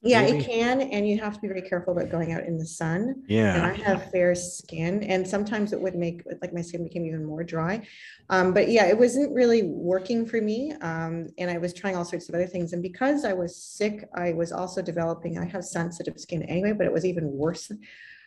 Yeah, 0.03 0.21
Maybe. 0.21 0.37
it 0.37 0.45
can, 0.45 0.81
and 0.81 1.07
you 1.07 1.17
have 1.19 1.33
to 1.33 1.39
be 1.39 1.47
very 1.47 1.63
careful 1.63 1.97
about 1.97 2.11
going 2.11 2.31
out 2.31 2.43
in 2.43 2.57
the 2.59 2.65
sun. 2.65 3.23
Yeah. 3.27 3.55
And 3.55 3.65
I 3.65 3.73
have 3.73 4.11
fair 4.11 4.35
skin, 4.35 5.01
and 5.03 5.27
sometimes 5.27 5.73
it 5.73 5.81
would 5.81 5.95
make 5.95 6.21
like 6.39 6.53
my 6.53 6.61
skin 6.61 6.83
became 6.83 7.03
even 7.05 7.25
more 7.25 7.43
dry. 7.43 7.85
Um, 8.29 8.53
but 8.53 8.69
yeah, 8.69 8.85
it 8.85 8.97
wasn't 8.97 9.33
really 9.33 9.63
working 9.63 10.25
for 10.27 10.39
me. 10.39 10.71
Um, 10.81 11.27
and 11.39 11.49
I 11.49 11.57
was 11.57 11.73
trying 11.73 11.95
all 11.95 12.05
sorts 12.05 12.29
of 12.29 12.35
other 12.35 12.45
things. 12.45 12.73
And 12.73 12.83
because 12.83 13.25
I 13.25 13.33
was 13.33 13.55
sick, 13.55 14.07
I 14.15 14.33
was 14.33 14.51
also 14.51 14.83
developing, 14.83 15.39
I 15.39 15.45
have 15.45 15.65
sensitive 15.65 16.19
skin 16.19 16.43
anyway, 16.43 16.73
but 16.73 16.85
it 16.85 16.93
was 16.93 17.03
even 17.03 17.31
worse. 17.31 17.71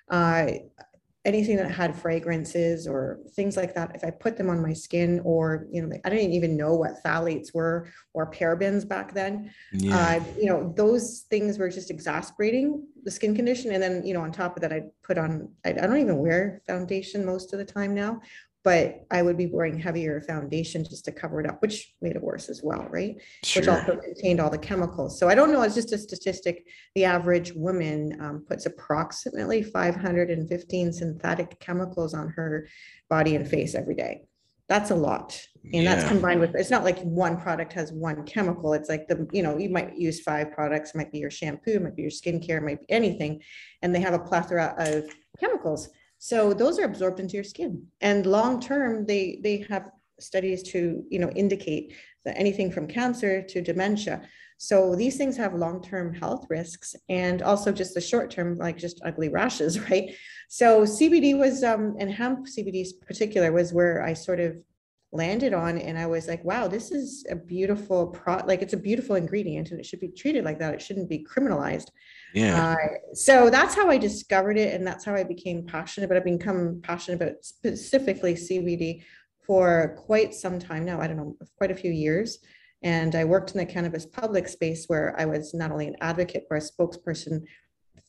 Uh, 0.08 0.46
anything 1.24 1.56
that 1.56 1.70
had 1.70 1.94
fragrances 1.94 2.86
or 2.86 3.20
things 3.34 3.56
like 3.56 3.74
that, 3.74 3.94
if 3.94 4.02
I 4.04 4.10
put 4.10 4.38
them 4.38 4.48
on 4.48 4.62
my 4.62 4.72
skin, 4.72 5.20
or 5.24 5.66
you 5.70 5.82
know, 5.82 5.94
I 6.04 6.08
didn't 6.08 6.32
even 6.32 6.56
know 6.56 6.74
what 6.74 7.02
phthalates 7.04 7.52
were 7.52 7.88
or 8.14 8.30
parabens 8.30 8.88
back 8.88 9.12
then. 9.12 9.52
Yeah. 9.72 9.96
Uh, 9.96 10.24
you 10.38 10.46
know, 10.46 10.72
those 10.76 11.26
things 11.28 11.58
were 11.58 11.68
just 11.68 11.90
exasperating 11.90 12.86
the 13.02 13.10
skin 13.10 13.34
condition. 13.34 13.72
And 13.72 13.82
then, 13.82 14.06
you 14.06 14.14
know, 14.14 14.22
on 14.22 14.32
top 14.32 14.56
of 14.56 14.62
that, 14.62 14.72
I 14.72 14.84
put 15.02 15.18
on. 15.18 15.50
I, 15.64 15.70
I 15.70 15.86
don't 15.86 15.98
even 15.98 16.18
wear 16.18 16.62
foundation 16.66 17.26
most 17.26 17.52
of 17.52 17.58
the 17.58 17.66
time 17.66 17.94
now, 17.94 18.20
but 18.62 19.06
I 19.10 19.22
would 19.22 19.38
be 19.38 19.46
wearing 19.46 19.78
heavier 19.78 20.20
foundation 20.20 20.84
just 20.84 21.06
to 21.06 21.12
cover 21.12 21.40
it 21.40 21.48
up, 21.48 21.62
which 21.62 21.94
made 22.02 22.14
it 22.14 22.22
worse 22.22 22.50
as 22.50 22.60
well, 22.62 22.86
right? 22.90 23.16
Sure. 23.42 23.62
Which 23.62 23.68
also 23.68 23.96
contained 23.96 24.38
all 24.38 24.50
the 24.50 24.58
chemicals. 24.58 25.18
So 25.18 25.28
I 25.28 25.34
don't 25.34 25.52
know, 25.52 25.62
it's 25.62 25.74
just 25.74 25.92
a 25.92 25.98
statistic. 25.98 26.66
The 26.94 27.06
average 27.06 27.52
woman 27.54 28.18
um, 28.20 28.44
puts 28.46 28.66
approximately 28.66 29.62
515 29.62 30.92
synthetic 30.92 31.58
chemicals 31.58 32.12
on 32.12 32.28
her 32.30 32.68
body 33.08 33.34
and 33.34 33.48
face 33.48 33.74
every 33.74 33.94
day. 33.94 34.24
That's 34.68 34.90
a 34.90 34.94
lot. 34.94 35.40
And 35.72 35.82
yeah. 35.82 35.94
that's 35.94 36.06
combined 36.06 36.40
with, 36.40 36.54
it's 36.54 36.70
not 36.70 36.84
like 36.84 37.00
one 37.00 37.40
product 37.40 37.72
has 37.72 37.92
one 37.92 38.24
chemical. 38.24 38.72
It's 38.74 38.88
like 38.88 39.08
the, 39.08 39.26
you 39.32 39.42
know, 39.42 39.58
you 39.58 39.68
might 39.70 39.96
use 39.96 40.20
five 40.20 40.52
products, 40.52 40.94
might 40.94 41.10
be 41.10 41.18
your 41.18 41.30
shampoo, 41.30 41.80
might 41.80 41.96
be 41.96 42.02
your 42.02 42.10
skincare, 42.10 42.62
might 42.62 42.80
be 42.80 42.90
anything. 42.90 43.42
And 43.82 43.92
they 43.94 44.00
have 44.00 44.14
a 44.14 44.18
plethora 44.18 44.74
of 44.78 45.04
chemicals 45.40 45.88
So 46.20 46.52
those 46.52 46.78
are 46.78 46.84
absorbed 46.84 47.18
into 47.18 47.34
your 47.34 47.44
skin. 47.44 47.86
And 48.00 48.24
long 48.26 48.60
term, 48.60 49.06
they 49.06 49.40
they 49.42 49.66
have 49.68 49.90
studies 50.20 50.62
to 50.62 51.02
you 51.10 51.18
know 51.18 51.30
indicate 51.30 51.94
that 52.24 52.38
anything 52.38 52.70
from 52.70 52.86
cancer 52.86 53.42
to 53.42 53.62
dementia. 53.62 54.22
So 54.62 54.94
these 54.94 55.16
things 55.16 55.38
have 55.38 55.54
long-term 55.54 56.12
health 56.12 56.44
risks 56.50 56.94
and 57.08 57.40
also 57.40 57.72
just 57.72 57.94
the 57.94 58.00
short-term, 58.02 58.58
like 58.58 58.76
just 58.76 59.00
ugly 59.02 59.30
rashes, 59.30 59.80
right? 59.90 60.14
So 60.50 60.82
CBD 60.82 61.38
was, 61.38 61.64
um, 61.64 61.96
and 61.98 62.12
hemp 62.12 62.46
CBD 62.46 62.86
particular 63.06 63.52
was 63.52 63.72
where 63.72 64.02
I 64.02 64.12
sort 64.12 64.38
of 64.38 64.58
landed 65.12 65.52
on 65.52 65.76
and 65.78 65.98
I 65.98 66.06
was 66.06 66.28
like, 66.28 66.44
wow, 66.44 66.68
this 66.68 66.92
is 66.92 67.26
a 67.30 67.34
beautiful 67.34 68.08
pro 68.08 68.36
like 68.46 68.62
it's 68.62 68.74
a 68.74 68.76
beautiful 68.76 69.16
ingredient 69.16 69.70
and 69.70 69.80
it 69.80 69.86
should 69.86 70.00
be 70.00 70.08
treated 70.08 70.44
like 70.44 70.58
that. 70.60 70.74
It 70.74 70.82
shouldn't 70.82 71.08
be 71.08 71.24
criminalized. 71.24 71.88
Yeah. 72.32 72.76
Uh, 72.76 73.14
so 73.14 73.50
that's 73.50 73.74
how 73.74 73.90
I 73.90 73.98
discovered 73.98 74.56
it 74.56 74.74
and 74.74 74.86
that's 74.86 75.04
how 75.04 75.14
I 75.14 75.24
became 75.24 75.66
passionate, 75.66 76.08
but 76.08 76.16
I've 76.16 76.24
become 76.24 76.80
passionate 76.82 77.20
about 77.20 77.44
specifically 77.44 78.34
CBD 78.34 79.02
for 79.44 79.96
quite 79.98 80.32
some 80.32 80.60
time 80.60 80.84
now. 80.84 81.00
I 81.00 81.08
don't 81.08 81.16
know, 81.16 81.36
quite 81.56 81.72
a 81.72 81.76
few 81.76 81.90
years. 81.90 82.38
And 82.82 83.14
I 83.14 83.24
worked 83.24 83.50
in 83.50 83.58
the 83.58 83.66
cannabis 83.66 84.06
public 84.06 84.48
space 84.48 84.86
where 84.86 85.14
I 85.18 85.26
was 85.26 85.52
not 85.52 85.72
only 85.72 85.88
an 85.88 85.96
advocate 86.00 86.46
or 86.50 86.56
a 86.56 86.60
spokesperson 86.60 87.42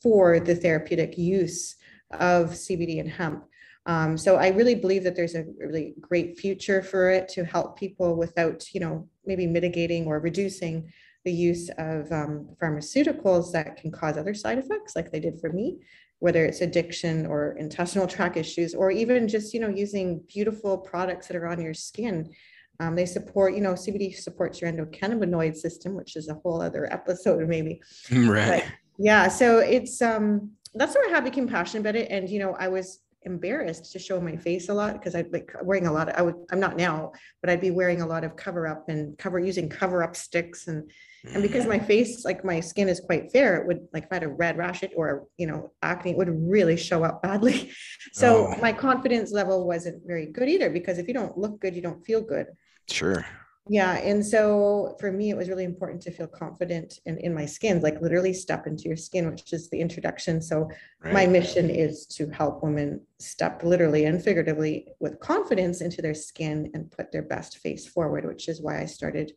for 0.01 0.39
the 0.39 0.55
therapeutic 0.55 1.17
use 1.17 1.75
of 2.11 2.51
CBD 2.51 2.99
and 2.99 3.09
hemp, 3.09 3.45
um, 3.85 4.17
so 4.17 4.35
I 4.35 4.49
really 4.49 4.75
believe 4.75 5.03
that 5.03 5.15
there's 5.15 5.35
a 5.35 5.45
really 5.57 5.95
great 5.99 6.39
future 6.39 6.83
for 6.83 7.09
it 7.09 7.27
to 7.29 7.43
help 7.43 7.79
people 7.79 8.15
without, 8.15 8.73
you 8.73 8.79
know, 8.79 9.07
maybe 9.25 9.47
mitigating 9.47 10.05
or 10.05 10.19
reducing 10.19 10.91
the 11.25 11.31
use 11.31 11.69
of 11.77 12.11
um, 12.11 12.49
pharmaceuticals 12.61 13.51
that 13.51 13.77
can 13.77 13.91
cause 13.91 14.17
other 14.17 14.33
side 14.33 14.57
effects, 14.57 14.95
like 14.95 15.11
they 15.11 15.19
did 15.19 15.39
for 15.39 15.51
me, 15.51 15.79
whether 16.19 16.45
it's 16.45 16.61
addiction 16.61 17.25
or 17.25 17.53
intestinal 17.53 18.07
tract 18.07 18.37
issues, 18.37 18.75
or 18.75 18.91
even 18.91 19.27
just, 19.27 19.53
you 19.53 19.59
know, 19.59 19.69
using 19.69 20.21
beautiful 20.27 20.77
products 20.77 21.27
that 21.27 21.37
are 21.37 21.47
on 21.47 21.61
your 21.61 21.73
skin. 21.73 22.31
Um, 22.79 22.95
they 22.95 23.05
support, 23.05 23.55
you 23.55 23.61
know, 23.61 23.73
CBD 23.73 24.15
supports 24.15 24.61
your 24.61 24.71
endocannabinoid 24.71 25.55
system, 25.55 25.95
which 25.95 26.15
is 26.15 26.29
a 26.29 26.35
whole 26.35 26.61
other 26.61 26.91
episode, 26.91 27.47
maybe. 27.47 27.81
Right. 28.11 28.63
But 28.63 28.73
yeah. 28.97 29.27
So 29.27 29.59
it's 29.59 30.01
um 30.01 30.51
that's 30.73 30.95
where 30.95 31.07
I 31.07 31.11
have 31.11 31.23
became 31.23 31.47
passionate 31.47 31.81
about 31.81 31.95
it. 31.95 32.09
And 32.09 32.29
you 32.29 32.39
know, 32.39 32.55
I 32.57 32.67
was 32.67 32.99
embarrassed 33.23 33.91
to 33.91 33.99
show 33.99 34.19
my 34.19 34.35
face 34.35 34.69
a 34.69 34.73
lot 34.73 34.93
because 34.93 35.15
I'd 35.15 35.31
like 35.31 35.53
wearing 35.61 35.87
a 35.87 35.91
lot 35.91 36.09
of, 36.09 36.15
I 36.15 36.21
would, 36.21 36.35
I'm 36.51 36.59
not 36.59 36.77
now, 36.77 37.11
but 37.41 37.49
I'd 37.49 37.61
be 37.61 37.71
wearing 37.71 38.01
a 38.01 38.07
lot 38.07 38.23
of 38.23 38.35
cover 38.35 38.67
up 38.67 38.89
and 38.89 39.17
cover 39.17 39.39
using 39.39 39.69
cover 39.69 40.03
up 40.03 40.15
sticks 40.15 40.67
and, 40.67 40.89
and 41.33 41.43
because 41.43 41.67
my 41.67 41.77
mm. 41.77 41.85
face, 41.85 42.25
like 42.25 42.43
my 42.43 42.59
skin 42.59 42.89
is 42.89 42.99
quite 42.99 43.31
fair, 43.31 43.57
it 43.57 43.67
would 43.67 43.87
like 43.93 44.05
if 44.05 44.11
I 44.11 44.15
had 44.15 44.23
a 44.23 44.27
red 44.27 44.57
rash 44.57 44.81
it 44.81 44.91
or, 44.95 45.27
you 45.37 45.45
know, 45.45 45.71
acne, 45.83 46.11
it 46.11 46.17
would 46.17 46.29
really 46.49 46.77
show 46.77 47.03
up 47.03 47.21
badly. 47.21 47.71
So 48.13 48.47
oh. 48.47 48.61
my 48.61 48.73
confidence 48.73 49.31
level 49.31 49.65
wasn't 49.65 50.05
very 50.05 50.25
good 50.25 50.49
either 50.49 50.69
because 50.69 50.97
if 50.97 51.07
you 51.07 51.13
don't 51.13 51.37
look 51.37 51.61
good, 51.61 51.75
you 51.75 51.81
don't 51.81 52.05
feel 52.05 52.19
good. 52.19 52.47
Sure 52.89 53.25
yeah 53.69 53.97
and 53.97 54.25
so 54.25 54.95
for 54.99 55.11
me 55.11 55.29
it 55.29 55.37
was 55.37 55.47
really 55.47 55.63
important 55.63 56.01
to 56.01 56.11
feel 56.11 56.27
confident 56.27 56.99
in, 57.05 57.17
in 57.19 57.33
my 57.33 57.45
skin 57.45 57.79
like 57.81 58.01
literally 58.01 58.33
step 58.33 58.65
into 58.65 58.83
your 58.85 58.97
skin 58.97 59.29
which 59.29 59.53
is 59.53 59.69
the 59.69 59.79
introduction 59.79 60.41
so 60.41 60.67
right. 61.03 61.13
my 61.13 61.27
mission 61.27 61.69
is 61.69 62.07
to 62.07 62.27
help 62.29 62.63
women 62.63 62.99
step 63.19 63.63
literally 63.63 64.05
and 64.05 64.23
figuratively 64.23 64.87
with 64.99 65.19
confidence 65.19 65.81
into 65.81 66.01
their 66.01 66.15
skin 66.15 66.71
and 66.73 66.89
put 66.91 67.11
their 67.11 67.21
best 67.21 67.59
face 67.59 67.87
forward 67.87 68.25
which 68.25 68.49
is 68.49 68.61
why 68.61 68.81
i 68.81 68.85
started 68.85 69.31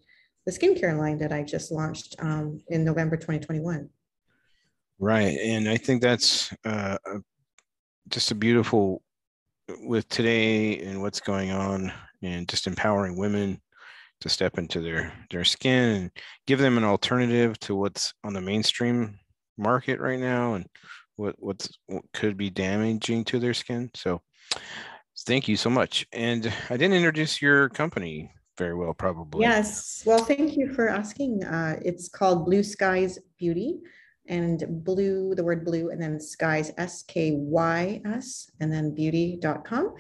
the 0.47 0.53
skincare 0.53 0.97
line 0.99 1.19
that 1.19 1.33
i 1.33 1.43
just 1.43 1.71
launched 1.71 2.17
um, 2.21 2.59
in 2.69 2.83
november 2.83 3.17
2021 3.17 3.89
right 5.01 5.39
and 5.43 5.69
i 5.69 5.77
think 5.77 6.01
that's 6.01 6.51
uh, 6.65 6.97
just 8.09 8.31
a 8.31 8.35
beautiful 8.35 9.03
with 9.81 10.09
today 10.09 10.79
and 10.81 11.01
what's 11.01 11.21
going 11.21 11.51
on 11.51 11.93
and 12.23 12.49
just 12.49 12.67
empowering 12.67 13.17
women 13.17 13.61
to 14.25 14.31
step 14.31 14.57
into 14.57 14.81
their 14.81 15.13
their 15.31 15.45
skin 15.45 15.97
and 15.97 16.11
give 16.47 16.59
them 16.59 16.79
an 16.79 16.85
alternative 16.85 17.61
to 17.61 17.77
what's 17.77 18.15
on 18.25 18.33
the 18.33 18.41
mainstream 18.41 19.19
market 19.59 20.01
right 20.01 20.19
now 20.19 20.55
and 20.55 20.67
what 21.17 21.35
what's 21.39 21.69
what 21.89 22.03
could 22.15 22.35
be 22.35 22.49
damaging 22.49 23.23
to 23.23 23.39
their 23.39 23.53
skin. 23.53 23.91
So 23.95 24.23
thank 25.27 25.47
you 25.47 25.59
so 25.59 25.69
much. 25.69 26.07
And 26.15 26.51
i 26.71 26.77
didn't 26.79 26.97
introduce 26.97 27.43
your 27.43 27.69
company 27.69 28.33
very 28.57 28.75
well 28.75 28.95
probably. 28.95 29.43
Yes. 29.43 30.03
Well 30.07 30.25
thank 30.25 30.57
you 30.57 30.73
for 30.73 30.89
asking. 30.89 31.45
Uh, 31.45 31.79
it's 31.85 32.09
called 32.09 32.47
blue 32.47 32.61
skys 32.61 33.19
beauty 33.39 33.81
and 34.27 34.65
blue 34.85 35.35
the 35.35 35.45
word 35.45 35.67
blue 35.67 35.91
and 35.91 36.01
then 36.01 36.17
skys 36.17 36.73
s-k-y-s 36.79 38.51
and 38.61 38.73
then 38.73 38.95
beauty.com 38.95 39.95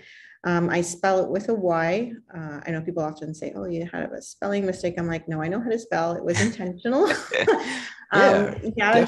um, 0.45 0.69
I 0.71 0.83
spell 0.83 1.25
it 1.25 1.31
with 1.31 1.49
a 1.49 1.55
Y. 1.55 2.13
Uh, 2.35 2.61
I 2.67 2.71
know 2.71 2.83
people 2.83 3.03
often 3.03 3.35
say, 3.35 3.53
"Oh, 3.57 3.65
you 3.65 3.89
had 3.91 4.13
a 4.13 4.23
spelling 4.23 4.67
mistake." 4.67 4.95
I'm 4.99 5.07
like, 5.07 5.27
"No, 5.27 5.43
I 5.43 5.49
know 5.49 5.61
how 5.61 5.71
to 5.71 5.79
spell. 5.79 6.13
It 6.13 6.25
was 6.25 6.41
intentional." 6.49 7.09
yeah, 7.49 7.49
um, 8.13 8.73
yeah. 8.77 9.05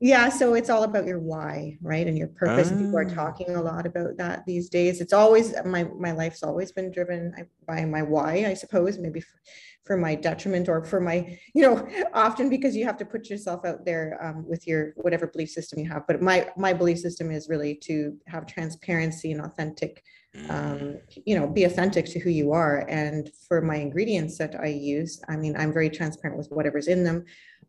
Yeah. 0.00 0.28
So 0.28 0.54
it's 0.54 0.70
all 0.70 0.84
about 0.84 1.06
your 1.06 1.18
why, 1.18 1.78
right, 1.82 2.06
and 2.06 2.16
your 2.16 2.28
purpose. 2.28 2.70
People 2.70 2.96
are 2.98 3.08
ah. 3.10 3.14
talking 3.14 3.56
a 3.56 3.62
lot 3.62 3.86
about 3.86 4.16
that 4.16 4.44
these 4.46 4.68
days. 4.68 5.00
It's 5.00 5.12
always 5.12 5.54
my 5.64 5.84
my 5.98 6.12
life's 6.12 6.42
always 6.42 6.72
been 6.72 6.90
driven 6.90 7.34
by 7.66 7.84
my 7.84 8.02
why, 8.02 8.44
I 8.46 8.54
suppose. 8.54 8.98
Maybe 8.98 9.20
for, 9.20 9.38
for 9.84 9.96
my 9.96 10.14
detriment 10.14 10.68
or 10.68 10.84
for 10.84 11.00
my, 11.00 11.38
you 11.54 11.62
know, 11.62 11.88
often 12.12 12.48
because 12.48 12.76
you 12.76 12.84
have 12.84 12.98
to 12.98 13.06
put 13.06 13.28
yourself 13.28 13.64
out 13.64 13.84
there 13.84 14.18
um, 14.20 14.46
with 14.46 14.66
your 14.66 14.92
whatever 14.96 15.26
belief 15.26 15.50
system 15.50 15.78
you 15.80 15.88
have. 15.88 16.06
But 16.06 16.22
my 16.22 16.48
my 16.56 16.72
belief 16.72 16.98
system 16.98 17.30
is 17.30 17.48
really 17.48 17.74
to 17.84 18.16
have 18.26 18.46
transparency 18.46 19.32
and 19.32 19.40
authentic 19.40 20.02
um, 20.48 20.78
mm. 20.78 21.00
you 21.24 21.38
know, 21.38 21.46
be 21.46 21.64
authentic 21.64 22.06
to 22.06 22.18
who 22.18 22.30
you 22.30 22.52
are. 22.52 22.84
And 22.88 23.30
for 23.48 23.60
my 23.60 23.76
ingredients 23.76 24.38
that 24.38 24.58
I 24.60 24.66
use, 24.66 25.20
I 25.28 25.36
mean, 25.36 25.56
I'm 25.56 25.72
very 25.72 25.90
transparent 25.90 26.38
with 26.38 26.48
whatever's 26.50 26.88
in 26.88 27.04
them. 27.04 27.24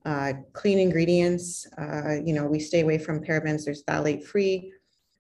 Uh, 0.05 0.33
clean 0.53 0.79
ingredients, 0.79 1.67
uh, 1.77 2.15
you 2.23 2.33
know, 2.33 2.45
we 2.45 2.59
stay 2.59 2.81
away 2.81 2.97
from 2.97 3.19
parabens, 3.23 3.65
there's 3.65 3.83
phthalate 3.83 4.23
free. 4.23 4.71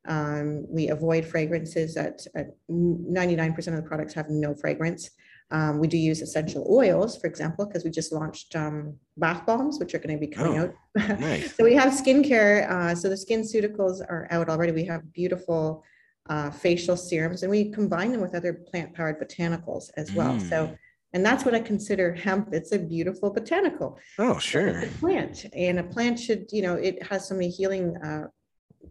Um, 0.07 0.65
we 0.69 0.87
avoid 0.89 1.25
fragrances 1.25 1.97
at, 1.97 2.25
at 2.35 2.47
99% 2.71 3.57
of 3.67 3.75
the 3.75 3.81
products 3.81 4.13
have 4.13 4.29
no 4.29 4.55
fragrance. 4.55 5.09
Um, 5.51 5.79
we 5.79 5.87
do 5.87 5.97
use 5.97 6.21
essential 6.21 6.65
oils, 6.69 7.17
for 7.17 7.27
example, 7.27 7.65
because 7.65 7.83
we 7.83 7.89
just 7.89 8.13
launched 8.13 8.55
um, 8.55 8.95
bath 9.17 9.45
bombs, 9.45 9.79
which 9.79 9.95
are 9.95 9.99
going 9.99 10.15
to 10.15 10.19
be 10.19 10.31
coming 10.31 10.59
oh, 10.59 10.63
out. 10.63 11.19
Nice. 11.19 11.55
so 11.55 11.63
we 11.63 11.73
have 11.73 11.91
skincare. 11.91 12.69
Uh, 12.69 12.95
so 12.95 13.09
the 13.09 13.15
SkinCeuticals 13.15 14.01
are 14.01 14.27
out 14.29 14.49
already. 14.49 14.71
We 14.71 14.85
have 14.85 15.11
beautiful 15.11 15.83
uh, 16.29 16.51
facial 16.51 16.95
serums, 16.95 17.41
and 17.41 17.49
we 17.49 17.71
combine 17.71 18.11
them 18.11 18.21
with 18.21 18.35
other 18.35 18.53
plant 18.53 18.93
powered 18.93 19.19
botanicals 19.19 19.89
as 19.97 20.11
well. 20.13 20.33
Mm. 20.33 20.49
So, 20.49 20.77
and 21.13 21.25
that's 21.25 21.45
what 21.45 21.55
I 21.55 21.59
consider 21.59 22.13
hemp. 22.13 22.49
It's 22.51 22.71
a 22.71 22.79
beautiful 22.79 23.31
botanical. 23.31 23.97
Oh, 24.17 24.37
sure. 24.39 24.83
plant, 24.99 25.45
and 25.53 25.79
a 25.79 25.83
plant 25.83 26.19
should, 26.19 26.47
you 26.51 26.61
know, 26.61 26.75
it 26.75 27.01
has 27.03 27.27
so 27.27 27.35
many 27.35 27.49
healing 27.49 27.97
uh, 27.97 28.27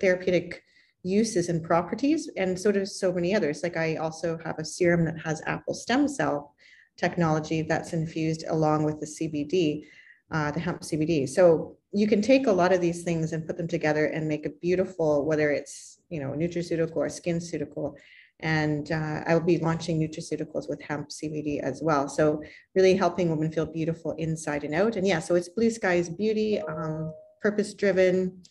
therapeutic 0.00 0.62
uses 1.02 1.48
and 1.48 1.62
properties, 1.62 2.28
and 2.36 2.58
so 2.58 2.72
does 2.72 2.98
so 2.98 3.12
many 3.12 3.34
others. 3.34 3.62
Like 3.62 3.76
I 3.76 3.96
also 3.96 4.38
have 4.44 4.58
a 4.58 4.64
serum 4.64 5.04
that 5.04 5.18
has 5.20 5.42
apple 5.46 5.74
stem 5.74 6.08
cell 6.08 6.54
technology 6.96 7.62
that's 7.62 7.92
infused 7.92 8.44
along 8.48 8.84
with 8.84 8.98
the 8.98 9.06
CBD, 9.06 9.84
uh, 10.32 10.50
the 10.50 10.60
hemp 10.60 10.82
CBD. 10.82 11.28
So 11.28 11.76
you 11.92 12.08
can 12.08 12.20
take 12.20 12.48
a 12.48 12.52
lot 12.52 12.72
of 12.72 12.80
these 12.80 13.04
things 13.04 13.32
and 13.32 13.46
put 13.46 13.56
them 13.56 13.68
together 13.68 14.06
and 14.06 14.26
make 14.26 14.44
a 14.44 14.50
beautiful, 14.50 15.24
whether 15.24 15.50
it's 15.50 15.98
you 16.08 16.20
know, 16.20 16.30
nutraceutical 16.30 16.96
or 16.96 17.06
SkinCeutical. 17.08 17.94
And 18.40 18.92
uh, 18.92 19.22
I 19.26 19.34
will 19.34 19.44
be 19.44 19.58
launching 19.58 20.00
nutraceuticals 20.00 20.68
with 20.68 20.80
hemp 20.82 21.08
CBD 21.08 21.60
as 21.60 21.82
well. 21.82 22.08
So 22.08 22.42
really 22.74 22.94
helping 22.94 23.30
women 23.30 23.50
feel 23.50 23.66
beautiful 23.66 24.12
inside 24.12 24.64
and 24.64 24.74
out. 24.74 24.96
And 24.96 25.06
yeah, 25.06 25.18
so 25.18 25.34
it's 25.34 25.48
Blue 25.48 25.68
Skys 25.68 26.16
Beauty, 26.16 26.60
um, 26.60 27.12
purpose 27.42 27.74
driven. 27.74 28.42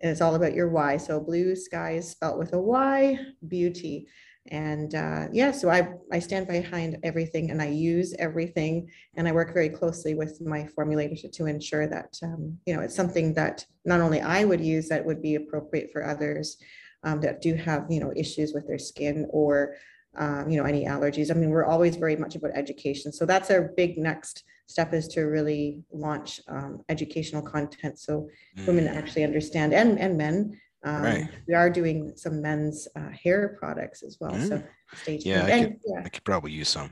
It's 0.00 0.20
all 0.20 0.34
about 0.34 0.54
your 0.54 0.68
why. 0.68 0.96
So 0.96 1.20
blue 1.20 1.54
skys 1.54 2.04
spelled 2.04 2.38
with 2.38 2.54
a 2.54 2.58
Y, 2.58 3.18
beauty. 3.46 4.08
And 4.50 4.94
uh, 4.94 5.26
yeah, 5.32 5.52
so 5.52 5.68
I, 5.68 5.92
I 6.10 6.18
stand 6.18 6.48
behind 6.48 6.96
everything 7.02 7.50
and 7.50 7.60
I 7.60 7.68
use 7.68 8.14
everything 8.18 8.90
and 9.14 9.28
I 9.28 9.32
work 9.32 9.52
very 9.52 9.68
closely 9.68 10.14
with 10.14 10.40
my 10.40 10.66
formulator 10.76 11.20
to, 11.20 11.28
to 11.28 11.46
ensure 11.46 11.86
that, 11.86 12.18
um, 12.22 12.58
you 12.66 12.74
know, 12.74 12.80
it's 12.80 12.96
something 12.96 13.34
that 13.34 13.64
not 13.84 14.00
only 14.00 14.20
I 14.20 14.44
would 14.44 14.60
use 14.60 14.88
that 14.88 15.04
would 15.04 15.20
be 15.20 15.34
appropriate 15.34 15.90
for 15.92 16.04
others 16.04 16.56
um, 17.04 17.20
that 17.20 17.40
do 17.40 17.54
have, 17.54 17.86
you 17.88 18.00
know, 18.00 18.12
issues 18.16 18.52
with 18.52 18.66
their 18.66 18.78
skin 18.78 19.26
or, 19.30 19.76
um, 20.16 20.50
you 20.50 20.56
know, 20.56 20.66
any 20.66 20.84
allergies. 20.84 21.30
I 21.30 21.34
mean, 21.34 21.50
we're 21.50 21.64
always 21.64 21.96
very 21.96 22.16
much 22.16 22.34
about 22.34 22.52
education. 22.54 23.12
So 23.12 23.24
that's 23.26 23.50
our 23.50 23.72
big 23.76 23.98
next 23.98 24.44
step 24.66 24.94
is 24.94 25.08
to 25.08 25.22
really 25.22 25.82
launch 25.92 26.40
um, 26.48 26.84
educational 26.88 27.42
content 27.42 27.98
so 27.98 28.28
mm. 28.56 28.66
women 28.68 28.86
actually 28.86 29.24
understand 29.24 29.74
and, 29.74 29.98
and 29.98 30.16
men 30.16 30.56
um, 30.82 31.02
right. 31.02 31.28
We 31.46 31.54
are 31.54 31.68
doing 31.68 32.12
some 32.16 32.40
men's 32.40 32.88
uh, 32.96 33.10
hair 33.10 33.56
products 33.58 34.02
as 34.02 34.16
well. 34.18 34.32
Mm. 34.32 34.48
So 34.48 34.62
stay 34.94 35.18
tuned. 35.18 35.26
Yeah 35.26 35.44
I, 35.44 35.48
and, 35.50 35.66
could, 35.66 35.80
yeah. 35.86 36.02
I 36.06 36.08
could 36.08 36.24
probably 36.24 36.52
use 36.52 36.70
some. 36.70 36.90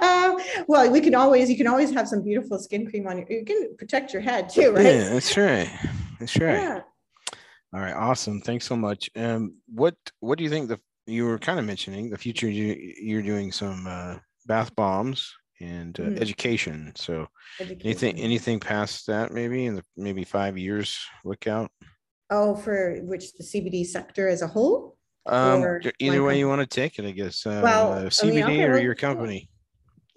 uh, 0.00 0.38
well, 0.68 0.90
we 0.90 1.00
can 1.02 1.14
always 1.14 1.50
you 1.50 1.56
can 1.56 1.66
always 1.66 1.92
have 1.92 2.08
some 2.08 2.22
beautiful 2.22 2.58
skin 2.58 2.88
cream 2.88 3.06
on 3.06 3.18
you. 3.18 3.26
You 3.28 3.44
can 3.44 3.76
protect 3.76 4.12
your 4.12 4.22
head 4.22 4.48
too, 4.48 4.72
right? 4.72 4.84
Yeah, 4.84 5.10
that's 5.10 5.36
right. 5.36 5.70
That's 6.18 6.36
right. 6.38 6.62
Yeah. 6.62 6.80
All 7.74 7.80
right, 7.80 7.94
awesome. 7.94 8.40
Thanks 8.40 8.66
so 8.66 8.76
much. 8.76 9.10
Um, 9.16 9.56
what 9.66 9.94
what 10.20 10.36
do 10.36 10.44
you 10.44 10.50
think 10.50 10.68
the 10.68 10.78
you 11.06 11.24
were 11.24 11.38
kind 11.38 11.58
of 11.58 11.64
mentioning 11.64 12.10
the 12.10 12.18
future? 12.18 12.48
You 12.48 12.76
you're 13.00 13.22
doing 13.22 13.50
some 13.50 13.86
uh, 13.86 14.16
bath 14.46 14.74
bombs 14.76 15.32
and 15.60 15.98
uh, 15.98 16.04
mm. 16.04 16.20
education. 16.20 16.92
So 16.96 17.26
education. 17.60 17.86
anything 17.86 18.18
anything 18.18 18.60
past 18.60 19.06
that 19.06 19.32
maybe 19.32 19.66
in 19.66 19.76
the 19.76 19.84
maybe 19.96 20.24
five 20.24 20.58
years 20.58 21.00
look 21.24 21.46
out. 21.46 21.70
Oh, 22.30 22.54
for 22.54 22.98
which 23.02 23.32
the 23.34 23.44
CBD 23.44 23.86
sector 23.86 24.28
as 24.28 24.42
a 24.42 24.46
whole? 24.46 24.96
Um, 25.24 25.80
either 25.98 26.22
way 26.22 26.38
you 26.38 26.48
want 26.48 26.60
to 26.60 26.66
take 26.66 26.98
it, 26.98 27.06
I 27.06 27.12
guess. 27.12 27.46
Uh, 27.46 27.60
well, 27.62 28.04
CBD 28.06 28.44
I 28.44 28.48
mean, 28.48 28.62
or 28.62 28.78
your 28.78 28.94
company. 28.94 29.48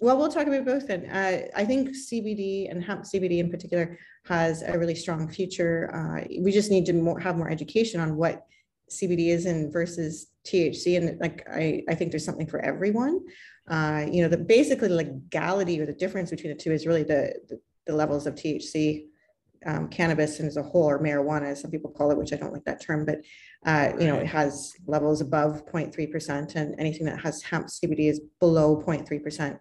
Well, 0.00 0.18
we'll 0.18 0.30
talk 0.30 0.46
about 0.46 0.66
both 0.66 0.86
then. 0.88 1.06
Uh, 1.06 1.48
I 1.56 1.64
think 1.64 1.90
CBD 1.90 2.70
and 2.70 2.82
hemp 2.84 3.04
CBD 3.04 3.38
in 3.38 3.50
particular 3.50 3.98
has 4.28 4.62
a 4.62 4.78
really 4.78 4.94
strong 4.94 5.28
future. 5.28 5.90
Uh, 5.94 6.26
we 6.40 6.52
just 6.52 6.70
need 6.70 6.86
to 6.86 6.92
more, 6.92 7.18
have 7.20 7.36
more 7.36 7.50
education 7.50 8.00
on 8.00 8.16
what 8.16 8.46
CBD 8.90 9.28
is 9.28 9.46
and 9.46 9.72
versus 9.72 10.28
THC. 10.46 10.96
And 10.96 11.20
like, 11.20 11.46
I, 11.50 11.82
I 11.88 11.94
think 11.94 12.10
there's 12.10 12.24
something 12.24 12.46
for 12.46 12.60
everyone. 12.60 13.20
Uh, 13.68 14.06
you 14.10 14.22
know, 14.22 14.28
the 14.28 14.36
basically 14.36 14.88
legality 14.88 15.80
or 15.80 15.86
the 15.86 15.92
difference 15.92 16.30
between 16.30 16.52
the 16.52 16.58
two 16.58 16.72
is 16.72 16.86
really 16.86 17.02
the, 17.02 17.34
the, 17.48 17.60
the 17.86 17.94
levels 17.94 18.26
of 18.26 18.34
THC, 18.34 19.06
um, 19.64 19.88
cannabis 19.88 20.38
as 20.38 20.56
a 20.56 20.62
whole, 20.62 20.84
or 20.84 21.02
marijuana, 21.02 21.50
as 21.50 21.60
some 21.60 21.70
people 21.70 21.90
call 21.90 22.10
it, 22.10 22.18
which 22.18 22.32
I 22.32 22.36
don't 22.36 22.52
like 22.52 22.64
that 22.64 22.80
term, 22.80 23.04
but 23.04 23.18
uh, 23.64 23.92
you 23.98 24.06
know, 24.06 24.16
it 24.16 24.26
has 24.26 24.74
levels 24.86 25.20
above 25.20 25.66
0.3%, 25.66 26.54
and 26.54 26.74
anything 26.78 27.06
that 27.06 27.20
has 27.20 27.42
hemp 27.42 27.66
CBD 27.66 28.08
is 28.10 28.20
below 28.38 28.80
0.3%. 28.86 29.58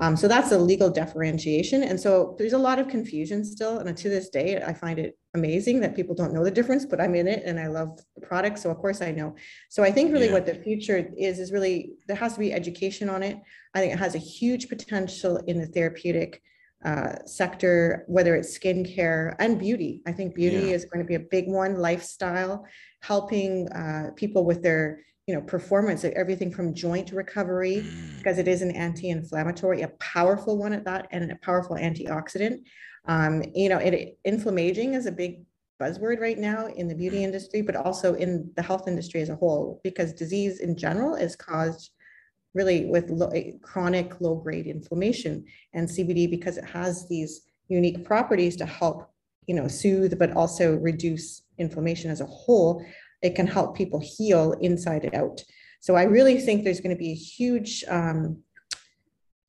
Um, 0.00 0.16
so 0.16 0.26
that's 0.28 0.50
a 0.50 0.58
legal 0.58 0.88
differentiation. 0.88 1.82
And 1.82 2.00
so 2.00 2.34
there's 2.38 2.54
a 2.54 2.58
lot 2.58 2.78
of 2.78 2.88
confusion 2.88 3.44
still. 3.44 3.78
And 3.78 3.96
to 3.96 4.08
this 4.08 4.30
day, 4.30 4.62
I 4.62 4.72
find 4.72 4.98
it 4.98 5.18
amazing 5.34 5.80
that 5.80 5.94
people 5.94 6.14
don't 6.14 6.32
know 6.32 6.42
the 6.42 6.50
difference, 6.50 6.86
but 6.86 7.00
I'm 7.00 7.14
in 7.14 7.28
it 7.28 7.42
and 7.44 7.60
I 7.60 7.66
love 7.66 8.00
the 8.14 8.22
product. 8.22 8.58
So 8.58 8.70
of 8.70 8.78
course 8.78 9.02
I 9.02 9.12
know. 9.12 9.36
So 9.68 9.82
I 9.82 9.92
think 9.92 10.12
really 10.12 10.26
yeah. 10.26 10.32
what 10.32 10.46
the 10.46 10.54
future 10.54 11.12
is, 11.16 11.38
is 11.38 11.52
really, 11.52 11.92
there 12.08 12.16
has 12.16 12.32
to 12.34 12.40
be 12.40 12.52
education 12.52 13.10
on 13.10 13.22
it. 13.22 13.38
I 13.74 13.80
think 13.80 13.92
it 13.92 13.98
has 13.98 14.14
a 14.14 14.18
huge 14.18 14.68
potential 14.68 15.36
in 15.46 15.58
the 15.58 15.66
therapeutic 15.66 16.42
uh, 16.82 17.16
sector, 17.26 18.04
whether 18.08 18.34
it's 18.34 18.58
skincare 18.58 19.36
and 19.38 19.58
beauty. 19.58 20.00
I 20.06 20.12
think 20.12 20.34
beauty 20.34 20.68
yeah. 20.68 20.74
is 20.74 20.86
going 20.86 21.04
to 21.04 21.08
be 21.08 21.16
a 21.16 21.20
big 21.20 21.46
one, 21.46 21.76
lifestyle, 21.76 22.66
helping 23.02 23.68
uh, 23.68 24.12
people 24.16 24.46
with 24.46 24.62
their 24.62 25.02
you 25.30 25.36
know, 25.36 25.42
performance, 25.42 26.02
of 26.02 26.10
everything 26.14 26.50
from 26.50 26.74
joint 26.74 27.12
recovery, 27.12 27.84
mm. 27.86 28.18
because 28.18 28.38
it 28.38 28.48
is 28.48 28.62
an 28.62 28.72
anti-inflammatory, 28.72 29.82
a 29.82 29.88
powerful 30.00 30.58
one 30.58 30.72
at 30.72 30.84
that, 30.84 31.06
and 31.12 31.30
a 31.30 31.36
powerful 31.36 31.76
antioxidant. 31.76 32.64
Um, 33.04 33.44
you 33.54 33.68
know, 33.68 33.78
it, 33.78 34.18
inflammaging 34.24 34.94
is 34.94 35.06
a 35.06 35.12
big 35.12 35.44
buzzword 35.80 36.18
right 36.18 36.36
now 36.36 36.66
in 36.66 36.88
the 36.88 36.96
beauty 36.96 37.18
mm. 37.18 37.22
industry, 37.22 37.62
but 37.62 37.76
also 37.76 38.14
in 38.14 38.50
the 38.56 38.62
health 38.62 38.88
industry 38.88 39.20
as 39.20 39.28
a 39.28 39.36
whole, 39.36 39.80
because 39.84 40.12
disease 40.12 40.58
in 40.58 40.76
general 40.76 41.14
is 41.14 41.36
caused 41.36 41.92
really 42.52 42.86
with 42.86 43.08
low, 43.08 43.30
chronic 43.62 44.20
low-grade 44.20 44.66
inflammation, 44.66 45.44
and 45.74 45.88
CBD 45.88 46.28
because 46.28 46.58
it 46.58 46.64
has 46.64 47.06
these 47.06 47.42
unique 47.68 48.04
properties 48.04 48.56
to 48.56 48.66
help, 48.66 49.08
you 49.46 49.54
know, 49.54 49.68
soothe 49.68 50.18
but 50.18 50.32
also 50.32 50.74
reduce 50.78 51.42
inflammation 51.56 52.10
as 52.10 52.20
a 52.20 52.26
whole 52.26 52.84
it 53.22 53.34
can 53.34 53.46
help 53.46 53.76
people 53.76 54.00
heal 54.00 54.52
inside 54.60 55.04
and 55.04 55.14
out. 55.14 55.42
So 55.80 55.94
I 55.96 56.04
really 56.04 56.38
think 56.38 56.62
there's 56.62 56.80
going 56.80 56.94
to 56.94 56.98
be 56.98 57.10
a 57.10 57.14
huge 57.14 57.84
um, 57.88 58.42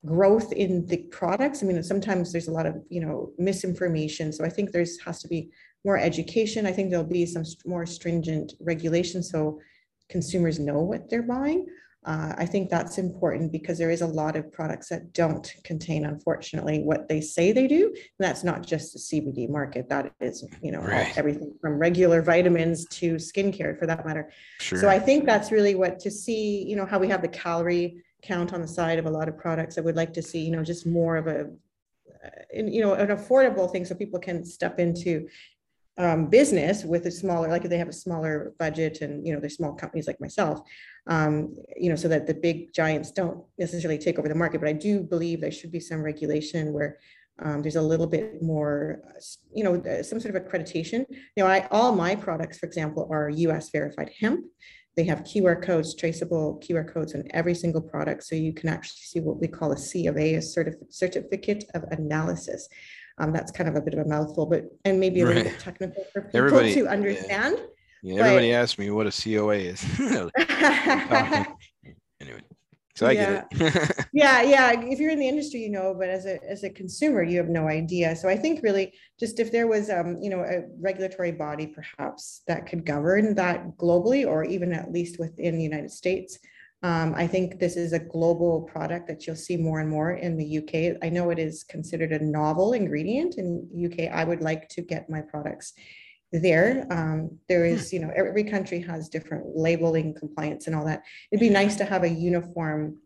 growth 0.04 0.52
in 0.52 0.86
the 0.86 0.98
products. 1.10 1.62
I 1.62 1.66
mean, 1.66 1.82
sometimes 1.82 2.32
there's 2.32 2.48
a 2.48 2.52
lot 2.52 2.66
of 2.66 2.76
you 2.88 3.00
know 3.00 3.32
misinformation. 3.38 4.32
So 4.32 4.44
I 4.44 4.48
think 4.48 4.72
there's 4.72 5.00
has 5.00 5.20
to 5.22 5.28
be 5.28 5.50
more 5.84 5.98
education. 5.98 6.66
I 6.66 6.72
think 6.72 6.90
there'll 6.90 7.04
be 7.04 7.26
some 7.26 7.44
more 7.66 7.86
stringent 7.86 8.54
regulation 8.60 9.22
so 9.22 9.60
consumers 10.08 10.58
know 10.58 10.80
what 10.80 11.08
they're 11.08 11.22
buying. 11.22 11.66
Uh, 12.04 12.34
I 12.36 12.46
think 12.46 12.68
that's 12.68 12.98
important 12.98 13.52
because 13.52 13.78
there 13.78 13.90
is 13.90 14.02
a 14.02 14.06
lot 14.06 14.34
of 14.34 14.50
products 14.50 14.88
that 14.88 15.12
don't 15.12 15.54
contain, 15.62 16.04
unfortunately, 16.04 16.80
what 16.80 17.08
they 17.08 17.20
say 17.20 17.52
they 17.52 17.68
do. 17.68 17.86
And 17.86 17.96
that's 18.18 18.42
not 18.42 18.66
just 18.66 18.92
the 18.92 18.98
CBD 18.98 19.48
market. 19.48 19.88
That 19.88 20.12
is, 20.20 20.44
you 20.62 20.72
know, 20.72 20.80
right. 20.80 21.16
everything 21.16 21.54
from 21.60 21.78
regular 21.78 22.20
vitamins 22.20 22.86
to 22.86 23.14
skincare 23.14 23.78
for 23.78 23.86
that 23.86 24.04
matter. 24.04 24.32
Sure. 24.58 24.80
So 24.80 24.88
I 24.88 24.98
think 24.98 25.26
that's 25.26 25.52
really 25.52 25.76
what 25.76 26.00
to 26.00 26.10
see, 26.10 26.64
you 26.64 26.74
know, 26.74 26.86
how 26.86 26.98
we 26.98 27.08
have 27.08 27.22
the 27.22 27.28
calorie 27.28 28.02
count 28.22 28.52
on 28.52 28.60
the 28.60 28.68
side 28.68 28.98
of 28.98 29.06
a 29.06 29.10
lot 29.10 29.28
of 29.28 29.38
products. 29.38 29.78
I 29.78 29.82
would 29.82 29.96
like 29.96 30.12
to 30.14 30.22
see, 30.22 30.40
you 30.40 30.50
know, 30.50 30.64
just 30.64 30.86
more 30.86 31.16
of 31.16 31.28
a, 31.28 31.50
uh, 32.24 32.28
you 32.52 32.80
know, 32.80 32.94
an 32.94 33.08
affordable 33.08 33.70
thing 33.70 33.84
so 33.84 33.94
people 33.94 34.18
can 34.18 34.44
step 34.44 34.80
into 34.80 35.28
um, 35.98 36.26
business 36.26 36.84
with 36.84 37.06
a 37.06 37.10
smaller, 37.10 37.48
like 37.48 37.64
if 37.64 37.70
they 37.70 37.78
have 37.78 37.88
a 37.88 37.92
smaller 37.92 38.54
budget 38.58 39.02
and, 39.02 39.26
you 39.26 39.32
know, 39.32 39.40
they're 39.40 39.50
small 39.50 39.74
companies 39.74 40.06
like 40.06 40.20
myself, 40.20 40.60
um, 41.06 41.54
you 41.76 41.90
know, 41.90 41.96
so 41.96 42.08
that 42.08 42.26
the 42.26 42.34
big 42.34 42.72
giants 42.72 43.10
don't 43.10 43.44
necessarily 43.58 43.98
take 43.98 44.18
over 44.18 44.28
the 44.28 44.34
market. 44.34 44.60
But 44.60 44.70
I 44.70 44.72
do 44.72 45.00
believe 45.00 45.40
there 45.40 45.52
should 45.52 45.72
be 45.72 45.80
some 45.80 46.02
regulation 46.02 46.72
where 46.72 46.98
um, 47.42 47.62
there's 47.62 47.76
a 47.76 47.82
little 47.82 48.06
bit 48.06 48.42
more, 48.42 49.02
you 49.54 49.64
know, 49.64 49.76
uh, 49.76 50.02
some 50.02 50.20
sort 50.20 50.34
of 50.34 50.42
accreditation. 50.42 51.04
You 51.36 51.44
know, 51.44 51.46
I, 51.46 51.66
all 51.70 51.94
my 51.94 52.14
products, 52.14 52.58
for 52.58 52.66
example, 52.66 53.08
are 53.10 53.28
US 53.28 53.70
verified 53.70 54.10
hemp. 54.18 54.44
They 54.96 55.04
have 55.04 55.20
QR 55.20 55.62
codes, 55.62 55.94
traceable 55.94 56.60
QR 56.62 56.90
codes 56.92 57.14
on 57.14 57.24
every 57.30 57.54
single 57.54 57.80
product. 57.80 58.24
So 58.24 58.34
you 58.34 58.52
can 58.52 58.68
actually 58.68 59.00
see 59.00 59.20
what 59.20 59.40
we 59.40 59.48
call 59.48 59.72
a 59.72 59.78
C 59.78 60.06
of 60.06 60.18
A, 60.18 60.34
a 60.34 60.38
certif 60.38 60.74
certificate 60.90 61.64
of 61.74 61.84
analysis. 61.84 62.68
Um, 63.22 63.32
that's 63.32 63.52
kind 63.52 63.68
of 63.68 63.76
a 63.76 63.80
bit 63.80 63.94
of 63.94 64.04
a 64.04 64.08
mouthful, 64.08 64.46
but 64.46 64.64
and 64.84 64.98
maybe 64.98 65.20
a 65.20 65.26
little 65.26 65.44
bit 65.44 65.60
technical 65.60 66.04
for 66.12 66.22
people 66.22 66.38
Everybody, 66.38 66.74
to 66.74 66.88
understand. 66.88 67.56
Yeah, 68.02 68.14
yeah 68.14 68.22
everybody 68.22 68.52
asks 68.52 68.78
me 68.78 68.90
what 68.90 69.06
a 69.06 69.12
COA 69.12 69.54
is. 69.54 69.84
anyway, 72.20 72.40
so 72.96 73.06
I 73.06 73.12
yeah. 73.12 73.44
get 73.52 73.60
it. 73.60 74.06
yeah, 74.12 74.42
yeah. 74.42 74.72
If 74.72 74.98
you're 74.98 75.12
in 75.12 75.20
the 75.20 75.28
industry, 75.28 75.60
you 75.60 75.70
know, 75.70 75.94
but 75.96 76.08
as 76.08 76.26
a 76.26 76.42
as 76.42 76.64
a 76.64 76.70
consumer, 76.70 77.22
you 77.22 77.38
have 77.38 77.48
no 77.48 77.68
idea. 77.68 78.16
So 78.16 78.28
I 78.28 78.36
think 78.36 78.64
really, 78.64 78.92
just 79.20 79.38
if 79.38 79.52
there 79.52 79.68
was, 79.68 79.88
um, 79.88 80.18
you 80.20 80.28
know, 80.28 80.40
a 80.40 80.64
regulatory 80.80 81.30
body 81.30 81.68
perhaps 81.68 82.42
that 82.48 82.66
could 82.66 82.84
govern 82.84 83.36
that 83.36 83.76
globally, 83.76 84.26
or 84.26 84.42
even 84.44 84.72
at 84.72 84.90
least 84.90 85.20
within 85.20 85.56
the 85.56 85.62
United 85.62 85.92
States, 85.92 86.40
um, 86.82 87.14
I 87.14 87.28
think 87.28 87.60
this 87.60 87.76
is 87.76 87.92
a 87.92 87.98
global 87.98 88.62
product 88.62 89.06
that 89.06 89.26
you'll 89.26 89.36
see 89.36 89.56
more 89.56 89.78
and 89.78 89.88
more 89.88 90.12
in 90.12 90.36
the 90.36 90.58
UK. 90.58 90.98
I 91.00 91.10
know 91.10 91.30
it 91.30 91.38
is 91.38 91.62
considered 91.62 92.10
a 92.10 92.24
novel 92.24 92.72
ingredient 92.72 93.36
in 93.36 93.68
UK. 93.86 94.12
I 94.12 94.24
would 94.24 94.40
like 94.40 94.68
to 94.70 94.82
get 94.82 95.08
my 95.08 95.20
products 95.20 95.74
there. 96.32 96.86
Um, 96.90 97.38
there 97.48 97.64
is, 97.64 97.90
hmm. 97.90 97.96
you 97.96 98.02
know, 98.02 98.12
every 98.16 98.42
country 98.42 98.80
has 98.80 99.08
different 99.08 99.56
labeling 99.56 100.14
compliance 100.14 100.66
and 100.66 100.74
all 100.74 100.84
that. 100.86 101.04
It'd 101.30 101.40
be 101.40 101.50
nice 101.50 101.76
to 101.76 101.84
have 101.84 102.02
a 102.02 102.08
uniform 102.08 102.98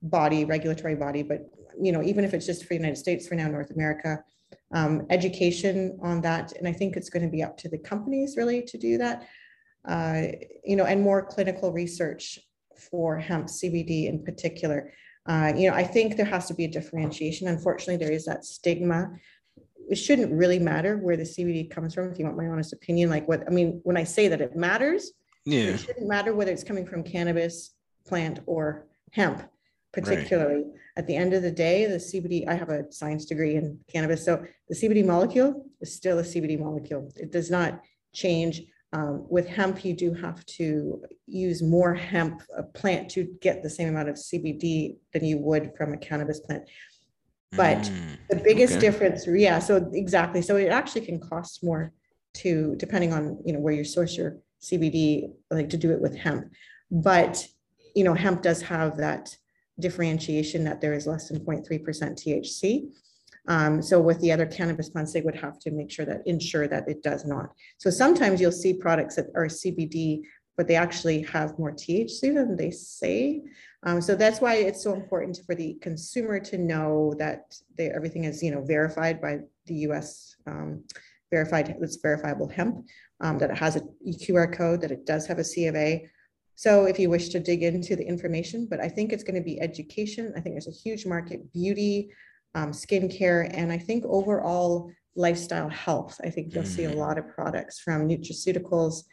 body, 0.00 0.44
regulatory 0.46 0.94
body, 0.94 1.22
but 1.22 1.50
you 1.80 1.92
know, 1.92 2.02
even 2.02 2.24
if 2.24 2.32
it's 2.34 2.46
just 2.46 2.62
for 2.62 2.68
the 2.68 2.74
United 2.76 2.96
States 2.96 3.28
for 3.28 3.34
now, 3.34 3.48
North 3.48 3.70
America, 3.70 4.24
um, 4.72 5.06
education 5.10 5.98
on 6.02 6.20
that. 6.22 6.52
And 6.56 6.66
I 6.66 6.72
think 6.72 6.96
it's 6.96 7.10
going 7.10 7.24
to 7.24 7.30
be 7.30 7.42
up 7.42 7.56
to 7.58 7.68
the 7.68 7.78
companies 7.78 8.36
really 8.36 8.62
to 8.62 8.78
do 8.78 8.98
that. 8.98 9.28
Uh, 9.84 10.22
you 10.64 10.76
know, 10.76 10.84
and 10.84 11.00
more 11.00 11.24
clinical 11.24 11.72
research 11.72 12.38
for 12.78 13.18
hemp 13.18 13.46
CBD 13.46 14.06
in 14.06 14.24
particular. 14.24 14.92
Uh, 15.26 15.52
you 15.54 15.68
know, 15.68 15.76
I 15.76 15.84
think 15.84 16.16
there 16.16 16.26
has 16.26 16.46
to 16.46 16.54
be 16.54 16.64
a 16.64 16.68
differentiation. 16.68 17.48
Unfortunately, 17.48 18.02
there 18.02 18.12
is 18.12 18.24
that 18.24 18.44
stigma. 18.44 19.10
It 19.90 19.96
shouldn't 19.96 20.32
really 20.32 20.58
matter 20.58 20.96
where 20.96 21.16
the 21.16 21.24
CBD 21.24 21.70
comes 21.70 21.94
from. 21.94 22.10
If 22.10 22.18
you 22.18 22.24
want 22.24 22.36
my 22.36 22.46
honest 22.46 22.72
opinion, 22.72 23.10
like 23.10 23.28
what 23.28 23.44
I 23.46 23.50
mean, 23.50 23.80
when 23.84 23.96
I 23.96 24.04
say 24.04 24.28
that 24.28 24.40
it 24.40 24.56
matters, 24.56 25.12
yeah, 25.44 25.60
it 25.60 25.80
shouldn't 25.80 26.08
matter 26.08 26.34
whether 26.34 26.52
it's 26.52 26.64
coming 26.64 26.86
from 26.86 27.02
cannabis 27.02 27.74
plant 28.06 28.40
or 28.46 28.86
hemp, 29.12 29.42
particularly. 29.92 30.56
Right. 30.56 30.72
At 30.96 31.06
the 31.06 31.14
end 31.14 31.32
of 31.32 31.42
the 31.42 31.50
day, 31.50 31.86
the 31.86 31.96
CBD. 31.96 32.48
I 32.48 32.54
have 32.54 32.70
a 32.70 32.90
science 32.90 33.24
degree 33.26 33.56
in 33.56 33.78
cannabis, 33.90 34.24
so 34.24 34.44
the 34.68 34.74
CBD 34.74 35.04
molecule 35.04 35.66
is 35.80 35.94
still 35.94 36.18
a 36.18 36.22
CBD 36.22 36.58
molecule. 36.58 37.10
It 37.16 37.32
does 37.32 37.50
not 37.50 37.82
change 38.14 38.62
um, 38.92 39.26
with 39.28 39.46
hemp, 39.46 39.84
you 39.84 39.94
do 39.94 40.14
have 40.14 40.44
to 40.46 41.02
use 41.26 41.62
more 41.62 41.94
hemp 41.94 42.42
plant 42.74 43.10
to 43.10 43.24
get 43.42 43.62
the 43.62 43.68
same 43.68 43.88
amount 43.88 44.08
of 44.08 44.16
CBD 44.16 44.96
than 45.12 45.24
you 45.24 45.38
would 45.38 45.72
from 45.76 45.92
a 45.92 45.98
cannabis 45.98 46.40
plant. 46.40 46.68
But 47.52 47.78
mm, 47.78 48.16
the 48.30 48.36
biggest 48.36 48.74
okay. 48.74 48.80
difference, 48.80 49.26
yeah, 49.26 49.58
so 49.58 49.90
exactly. 49.92 50.42
So 50.42 50.56
it 50.56 50.68
actually 50.68 51.02
can 51.02 51.20
cost 51.20 51.62
more 51.62 51.92
to, 52.34 52.74
depending 52.76 53.12
on, 53.12 53.38
you 53.44 53.52
know, 53.52 53.60
where 53.60 53.74
you 53.74 53.84
source 53.84 54.16
your 54.16 54.38
CBD, 54.62 55.32
like 55.50 55.68
to 55.70 55.76
do 55.76 55.90
it 55.92 56.00
with 56.00 56.16
hemp. 56.16 56.50
But, 56.90 57.46
you 57.94 58.04
know, 58.04 58.14
hemp 58.14 58.42
does 58.42 58.62
have 58.62 58.96
that 58.98 59.36
differentiation 59.80 60.64
that 60.64 60.80
there 60.80 60.94
is 60.94 61.06
less 61.06 61.28
than 61.28 61.40
0.3% 61.40 61.66
THC. 61.84 62.90
Um, 63.48 63.80
so 63.80 64.00
with 64.00 64.20
the 64.20 64.30
other 64.30 64.46
cannabis 64.46 64.90
plants, 64.90 65.12
they 65.12 65.22
would 65.22 65.34
have 65.34 65.58
to 65.60 65.70
make 65.70 65.90
sure 65.90 66.04
that 66.04 66.26
ensure 66.26 66.68
that 66.68 66.86
it 66.86 67.02
does 67.02 67.24
not. 67.24 67.50
So 67.78 67.88
sometimes 67.88 68.40
you'll 68.40 68.52
see 68.52 68.74
products 68.74 69.16
that 69.16 69.26
are 69.34 69.46
CBD, 69.46 70.22
but 70.56 70.68
they 70.68 70.76
actually 70.76 71.22
have 71.22 71.58
more 71.58 71.72
THC 71.72 72.34
than 72.34 72.56
they 72.56 72.70
say. 72.70 73.42
Um, 73.84 74.02
so 74.02 74.14
that's 74.14 74.40
why 74.40 74.56
it's 74.56 74.82
so 74.82 74.92
important 74.92 75.40
for 75.46 75.54
the 75.54 75.78
consumer 75.80 76.38
to 76.40 76.58
know 76.58 77.14
that 77.18 77.54
they, 77.76 77.88
everything 77.88 78.24
is, 78.24 78.42
you 78.42 78.50
know, 78.50 78.62
verified 78.62 79.20
by 79.20 79.38
the 79.66 79.74
U.S. 79.74 80.36
Um, 80.46 80.84
verified, 81.30 81.74
it's 81.80 81.96
verifiable 81.96 82.48
hemp, 82.48 82.86
um, 83.20 83.38
that 83.38 83.50
it 83.50 83.56
has 83.56 83.76
a 83.76 83.82
QR 84.06 84.52
code, 84.54 84.82
that 84.82 84.90
it 84.90 85.06
does 85.06 85.26
have 85.26 85.38
a 85.38 85.44
C 85.44 85.66
of 85.66 85.74
A. 85.74 86.06
So 86.54 86.86
if 86.86 86.98
you 86.98 87.08
wish 87.08 87.28
to 87.28 87.40
dig 87.40 87.62
into 87.62 87.94
the 87.94 88.04
information, 88.04 88.66
but 88.68 88.80
I 88.80 88.88
think 88.88 89.12
it's 89.12 89.22
going 89.22 89.36
to 89.36 89.44
be 89.44 89.60
education. 89.60 90.32
I 90.36 90.40
think 90.40 90.54
there's 90.54 90.66
a 90.66 90.72
huge 90.72 91.06
market, 91.06 91.52
beauty, 91.52 92.10
um, 92.54 92.72
skincare, 92.72 93.50
and 93.52 93.72
I 93.72 93.78
think 93.78 94.04
overall 94.06 94.90
lifestyle 95.16 95.68
health. 95.68 96.20
I 96.24 96.30
think 96.30 96.54
you'll 96.54 96.64
see 96.64 96.84
a 96.84 96.90
mm. 96.90 96.96
lot 96.96 97.18
of 97.18 97.28
products 97.28 97.80
from 97.80 98.08
nutraceuticals, 98.08 99.04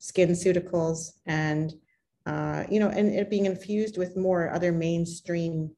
skinceuticals, 0.00 1.12
and 1.26 1.72
uh, 2.26 2.64
you 2.70 2.78
know, 2.78 2.88
and 2.88 3.12
it 3.14 3.30
being 3.30 3.46
infused 3.46 3.98
with 3.98 4.16
more 4.16 4.52
other 4.52 4.72
mainstream 4.72 5.70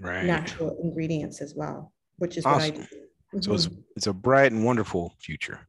right. 0.00 0.24
natural 0.24 0.76
ingredients 0.82 1.40
as 1.40 1.54
well, 1.54 1.92
which 2.16 2.36
is 2.36 2.44
awesome. 2.44 2.60
what 2.60 2.64
I 2.64 2.70
do. 2.70 2.82
Mm-hmm. 2.82 3.40
So 3.40 3.54
it's 3.54 3.66
mm-hmm. 3.66 3.80
it's 3.96 4.06
a 4.06 4.12
bright 4.12 4.52
and 4.52 4.64
wonderful 4.64 5.14
future. 5.20 5.60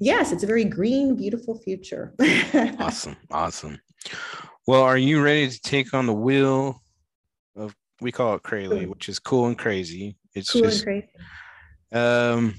Yes, 0.00 0.32
it's 0.32 0.42
a 0.42 0.46
very 0.46 0.64
green, 0.64 1.16
beautiful 1.16 1.58
future. 1.58 2.14
awesome, 2.78 3.16
awesome. 3.30 3.80
Well, 4.66 4.82
are 4.82 4.98
you 4.98 5.22
ready 5.22 5.48
to 5.48 5.60
take 5.60 5.94
on 5.94 6.06
the 6.06 6.12
wheel 6.12 6.82
of 7.56 7.74
we 8.00 8.12
call 8.12 8.34
it 8.34 8.42
Crayley, 8.42 8.86
which 8.86 9.08
is 9.08 9.18
cool 9.18 9.46
and 9.46 9.58
crazy. 9.58 10.16
It's 10.38 10.52
cool 10.52 10.62
just 10.62 10.84
crazy. 10.84 11.08
um 11.92 12.54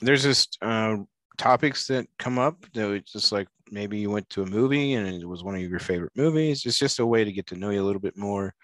there's 0.00 0.22
just 0.22 0.58
uh 0.62 0.96
topics 1.36 1.86
that 1.88 2.06
come 2.18 2.38
up 2.38 2.64
that 2.74 2.90
it's 2.90 3.12
just 3.12 3.32
like 3.32 3.48
maybe 3.70 3.98
you 3.98 4.10
went 4.10 4.28
to 4.30 4.42
a 4.42 4.46
movie 4.46 4.94
and 4.94 5.06
it 5.06 5.26
was 5.26 5.42
one 5.42 5.54
of 5.54 5.60
your 5.60 5.80
favorite 5.80 6.12
movies. 6.16 6.64
It's 6.64 6.78
just 6.78 7.00
a 7.00 7.06
way 7.06 7.24
to 7.24 7.32
get 7.32 7.46
to 7.48 7.56
know 7.56 7.70
you 7.70 7.82
a 7.82 7.84
little 7.84 8.00
bit 8.00 8.16
more 8.16 8.54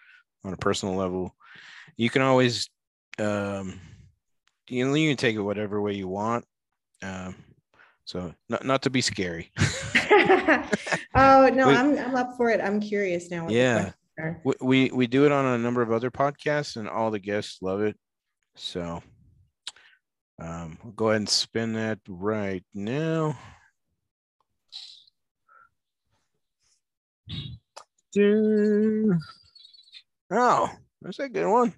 on 0.44 0.52
a 0.52 0.56
personal 0.56 0.94
level. 0.94 1.34
You 1.96 2.10
can 2.10 2.22
always 2.22 2.68
um 3.18 3.80
you 4.70 4.86
know, 4.86 4.94
you 4.94 5.10
can 5.10 5.16
take 5.16 5.36
it 5.36 5.40
whatever 5.40 5.82
way 5.82 5.94
you 5.94 6.08
want. 6.08 6.44
Um, 7.02 7.34
so 8.04 8.32
not 8.48 8.64
not 8.64 8.82
to 8.82 8.90
be 8.90 9.00
scary. 9.00 9.50
oh 9.58 11.50
no, 11.52 11.68
I'm 11.68 11.98
I'm 11.98 12.14
up 12.14 12.36
for 12.36 12.50
it. 12.50 12.60
I'm 12.60 12.80
curious 12.80 13.30
now. 13.30 13.48
yeah, 13.48 13.92
we, 14.44 14.54
we 14.60 14.90
we 14.90 15.06
do 15.06 15.26
it 15.26 15.32
on 15.32 15.44
a 15.44 15.58
number 15.58 15.82
of 15.82 15.92
other 15.92 16.10
podcasts, 16.10 16.76
and 16.76 16.88
all 16.88 17.10
the 17.10 17.18
guests 17.18 17.58
love 17.62 17.82
it. 17.82 17.96
So, 18.54 19.02
um, 20.38 20.78
will 20.84 20.92
go 20.92 21.08
ahead 21.08 21.20
and 21.22 21.28
spin 21.28 21.72
that 21.74 21.98
right 22.08 22.64
now. 22.74 23.38
Oh, 30.32 30.70
that's 31.00 31.18
a 31.18 31.28
good 31.28 31.50
one. 31.50 31.74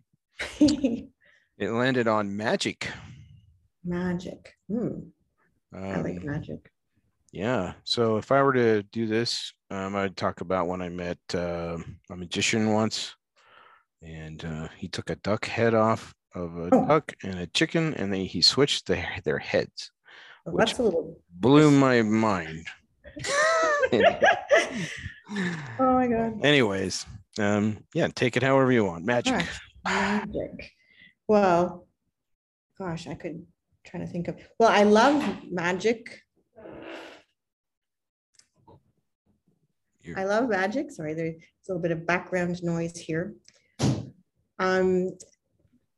It 1.58 1.70
landed 1.70 2.08
on 2.08 2.36
magic. 2.36 2.88
Magic. 3.84 4.54
Hmm. 4.68 4.86
Um, 5.72 5.84
I 5.84 6.00
like 6.00 6.16
um, 6.16 6.26
magic. 6.26 6.72
Yeah. 7.30 7.74
So 7.84 8.16
if 8.16 8.32
I 8.32 8.42
were 8.42 8.54
to 8.54 8.82
do 8.82 9.06
this, 9.06 9.52
um, 9.70 9.94
I'd 9.94 10.16
talk 10.16 10.40
about 10.40 10.66
when 10.66 10.82
I 10.82 10.88
met 10.88 11.18
uh, 11.34 11.78
a 12.10 12.16
magician 12.16 12.72
once, 12.72 13.14
and 14.02 14.44
uh, 14.44 14.68
he 14.76 14.88
took 14.88 15.08
a 15.10 15.16
duck 15.16 15.44
head 15.44 15.74
off 15.74 16.12
of 16.34 16.56
a 16.56 16.68
oh. 16.72 16.86
duck 16.86 17.12
and 17.22 17.38
a 17.38 17.46
chicken, 17.46 17.94
and 17.94 18.12
then 18.12 18.20
he 18.20 18.42
switched 18.42 18.86
their 18.86 19.06
their 19.24 19.38
heads. 19.38 19.90
Well, 20.44 20.56
that's 20.56 20.78
a 20.78 20.82
little 20.82 21.20
blew 21.30 21.70
my 21.70 22.02
mind. 22.02 22.66
oh 23.92 24.08
my 25.78 26.06
god. 26.06 26.44
Anyways, 26.44 27.06
um, 27.38 27.78
yeah, 27.94 28.08
take 28.14 28.36
it 28.36 28.42
however 28.42 28.72
you 28.72 28.84
want. 28.84 29.04
Magic. 29.04 29.46
Magic. 29.84 30.72
Well, 31.28 31.86
gosh, 32.78 33.06
I 33.06 33.14
could 33.14 33.46
try 33.84 34.00
to 34.00 34.06
think 34.06 34.28
of. 34.28 34.36
Well, 34.58 34.70
I 34.70 34.82
love 34.82 35.22
magic. 35.50 36.22
I 40.16 40.24
love 40.24 40.48
magic. 40.48 40.90
Sorry, 40.90 41.14
there's 41.14 41.34
a 41.36 41.72
little 41.72 41.82
bit 41.82 41.92
of 41.92 42.06
background 42.06 42.62
noise 42.62 42.98
here. 42.98 43.34
Um, 44.58 45.10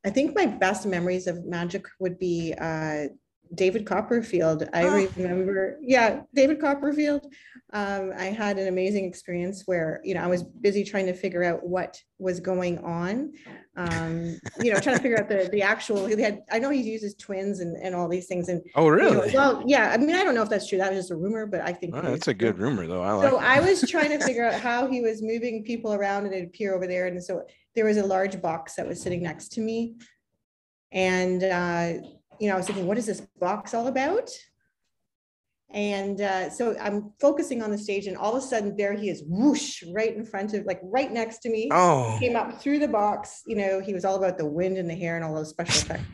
I 0.05 0.11
think 0.11 0.35
my 0.35 0.47
best 0.47 0.87
memories 0.87 1.27
of 1.27 1.45
magic 1.47 1.87
would 1.99 2.19
be 2.19 2.55
uh, 2.61 3.07
David 3.55 3.87
Copperfield. 3.87 4.69
I 4.73 4.85
oh. 4.85 5.09
remember, 5.17 5.79
yeah, 5.81 6.23
David 6.35 6.61
Copperfield. 6.61 7.27
Um, 7.73 8.13
I 8.17 8.27
had 8.27 8.59
an 8.59 8.69
amazing 8.69 9.05
experience 9.05 9.63
where, 9.67 10.01
you 10.05 10.15
know, 10.15 10.23
I 10.23 10.27
was 10.27 10.43
busy 10.43 10.85
trying 10.85 11.07
to 11.07 11.13
figure 11.13 11.43
out 11.43 11.67
what 11.67 12.01
was 12.19 12.39
going 12.39 12.79
on. 12.79 13.33
Um, 13.77 14.39
you 14.63 14.73
know, 14.73 14.79
trying 14.79 14.97
to 14.97 15.03
figure 15.03 15.19
out 15.19 15.29
the 15.29 15.49
the 15.51 15.63
actual. 15.63 16.07
He 16.07 16.21
had, 16.21 16.43
I 16.53 16.61
know 16.61 16.71
he 16.71 16.81
uses 16.81 17.15
twins 17.17 17.59
and, 17.59 17.77
and 17.77 17.95
all 17.95 18.09
these 18.09 18.27
things. 18.27 18.49
And 18.49 18.63
oh, 18.77 18.87
really? 18.87 19.29
You 19.29 19.33
know, 19.33 19.39
well, 19.39 19.65
yeah. 19.67 19.91
I 19.91 19.97
mean, 19.97 20.15
I 20.15 20.23
don't 20.23 20.35
know 20.35 20.43
if 20.43 20.49
that's 20.49 20.69
true. 20.69 20.79
That 20.79 20.93
was 20.93 21.01
just 21.01 21.11
a 21.11 21.17
rumor, 21.17 21.47
but 21.47 21.61
I 21.63 21.73
think 21.73 21.95
oh, 21.97 22.03
that's 22.03 22.29
a 22.29 22.35
good 22.35 22.59
rumor, 22.59 22.87
though. 22.87 23.03
I 23.03 23.13
like. 23.13 23.31
So 23.31 23.39
I 23.39 23.61
was 23.61 23.81
trying 23.91 24.11
to 24.11 24.25
figure 24.25 24.45
out 24.45 24.61
how 24.61 24.87
he 24.87 25.01
was 25.01 25.23
moving 25.23 25.65
people 25.65 25.93
around, 25.93 26.27
and 26.27 26.35
it 26.35 26.45
appear 26.45 26.75
over 26.75 26.87
there. 26.87 27.07
And 27.07 27.23
so 27.23 27.43
there 27.75 27.85
was 27.85 27.97
a 27.97 28.07
large 28.07 28.41
box 28.41 28.75
that 28.75 28.87
was 28.87 29.01
sitting 29.01 29.23
next 29.23 29.53
to 29.53 29.61
me, 29.61 29.97
and 30.93 31.43
uh, 31.43 31.93
you 32.39 32.49
know, 32.49 32.55
I 32.55 32.57
was 32.57 32.67
thinking, 32.67 32.87
what 32.87 32.99
is 32.99 33.07
this 33.07 33.21
box 33.41 33.75
all 33.75 33.87
about? 33.87 34.31
And 35.71 36.21
uh, 36.21 36.51
so 36.51 36.77
I'm 36.79 37.13
focusing 37.21 37.61
on 37.61 37.73
the 37.73 37.79
stage, 37.79 38.07
and 38.07 38.17
all 38.17 38.37
of 38.37 38.43
a 38.43 38.47
sudden, 38.47 38.77
there 38.77 38.93
he 38.95 39.11
is, 39.11 39.25
whoosh, 39.27 39.83
right 39.93 40.15
in 40.15 40.25
front 40.25 40.55
of, 40.55 40.65
like, 40.67 40.81
right 40.85 41.11
next 41.11 41.39
to 41.39 41.51
me. 41.51 41.69
Oh, 41.73 42.17
came 42.21 42.37
up 42.37 42.61
through 42.63 42.79
the 42.79 42.87
box. 42.87 43.43
You 43.47 43.57
know, 43.57 43.81
he 43.81 43.93
was 43.93 44.05
all 44.05 44.15
about 44.15 44.39
the 44.39 44.47
wind 44.47 44.79
and 44.79 44.89
the 44.89 44.95
hair 44.95 45.17
and 45.17 45.25
all 45.25 45.35
those 45.35 45.51
special 45.51 45.83
effects. 45.83 46.05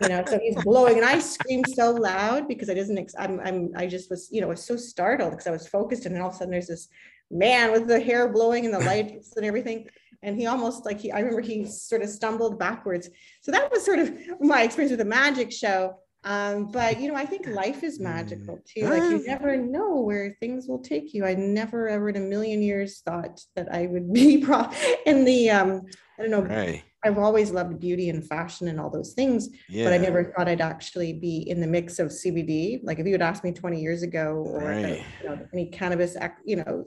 you 0.00 0.08
know, 0.08 0.24
so 0.26 0.38
he's 0.42 0.56
blowing, 0.64 0.96
and 0.96 1.04
I 1.04 1.18
screamed 1.18 1.66
so 1.74 1.90
loud 1.90 2.48
because 2.48 2.70
I 2.70 2.74
didn't. 2.74 3.12
I'm, 3.18 3.38
I'm, 3.40 3.70
I 3.76 3.86
just 3.86 4.08
was, 4.08 4.28
you 4.32 4.40
know, 4.40 4.48
was 4.48 4.64
so 4.64 4.76
startled 4.76 5.32
because 5.32 5.46
I 5.46 5.50
was 5.50 5.68
focused, 5.68 6.06
and 6.06 6.14
then 6.14 6.22
all 6.22 6.28
of 6.28 6.34
a 6.34 6.38
sudden, 6.38 6.52
there's 6.52 6.68
this 6.68 6.88
man 7.30 7.72
with 7.72 7.88
the 7.88 8.00
hair 8.00 8.32
blowing 8.32 8.64
and 8.64 8.72
the 8.72 8.80
lights 8.80 9.36
and 9.36 9.44
everything 9.44 9.88
and 10.22 10.36
he 10.36 10.46
almost 10.46 10.84
like 10.84 11.00
he 11.00 11.10
i 11.12 11.18
remember 11.18 11.40
he 11.40 11.64
sort 11.64 12.02
of 12.02 12.08
stumbled 12.08 12.58
backwards 12.58 13.08
so 13.40 13.50
that 13.50 13.70
was 13.70 13.84
sort 13.84 13.98
of 13.98 14.12
my 14.40 14.62
experience 14.62 14.90
with 14.90 14.98
the 14.98 15.04
magic 15.04 15.52
show 15.52 15.94
um, 16.24 16.70
but 16.70 17.00
you 17.00 17.08
know 17.08 17.16
i 17.16 17.26
think 17.26 17.46
life 17.48 17.82
is 17.82 17.98
magical 17.98 18.60
too 18.64 18.88
like 18.88 19.02
you 19.02 19.22
never 19.26 19.56
know 19.56 20.00
where 20.00 20.36
things 20.40 20.68
will 20.68 20.78
take 20.78 21.12
you 21.12 21.24
i 21.24 21.34
never 21.34 21.88
ever 21.88 22.08
in 22.08 22.16
a 22.16 22.20
million 22.20 22.62
years 22.62 23.00
thought 23.00 23.40
that 23.56 23.72
i 23.74 23.86
would 23.86 24.12
be 24.12 24.38
pro- 24.44 24.70
in 25.04 25.24
the 25.24 25.50
um 25.50 25.82
i 26.18 26.22
don't 26.22 26.30
know 26.30 26.42
right. 26.42 26.84
i've 27.04 27.18
always 27.18 27.50
loved 27.50 27.80
beauty 27.80 28.08
and 28.08 28.24
fashion 28.24 28.68
and 28.68 28.78
all 28.78 28.88
those 28.88 29.14
things 29.14 29.48
yeah. 29.68 29.82
but 29.82 29.92
i 29.92 29.98
never 29.98 30.22
thought 30.22 30.46
i'd 30.46 30.60
actually 30.60 31.12
be 31.12 31.38
in 31.50 31.60
the 31.60 31.66
mix 31.66 31.98
of 31.98 32.06
cbd 32.08 32.78
like 32.84 33.00
if 33.00 33.06
you 33.06 33.12
had 33.12 33.22
asked 33.22 33.42
me 33.42 33.50
20 33.50 33.80
years 33.80 34.04
ago 34.04 34.44
or 34.46 34.60
right. 34.60 34.82
the, 34.82 34.96
you 35.22 35.28
know, 35.28 35.48
any 35.52 35.66
cannabis 35.66 36.16
you 36.44 36.54
know 36.54 36.84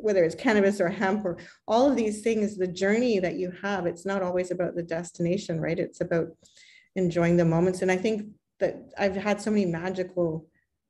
whether 0.00 0.24
it's 0.24 0.34
cannabis 0.34 0.80
or 0.80 0.88
hemp 0.88 1.24
or 1.24 1.38
all 1.66 1.88
of 1.90 1.96
these 1.96 2.22
things, 2.22 2.56
the 2.56 2.66
journey 2.66 3.18
that 3.18 3.36
you 3.36 3.52
have, 3.62 3.86
it's 3.86 4.06
not 4.06 4.22
always 4.22 4.50
about 4.50 4.74
the 4.74 4.82
destination, 4.82 5.60
right? 5.60 5.78
It's 5.78 6.00
about 6.00 6.28
enjoying 6.94 7.36
the 7.36 7.44
moments. 7.44 7.82
And 7.82 7.90
I 7.90 7.96
think 7.96 8.28
that 8.60 8.76
I've 8.98 9.16
had 9.16 9.40
so 9.40 9.50
many 9.50 9.66
magical 9.66 10.46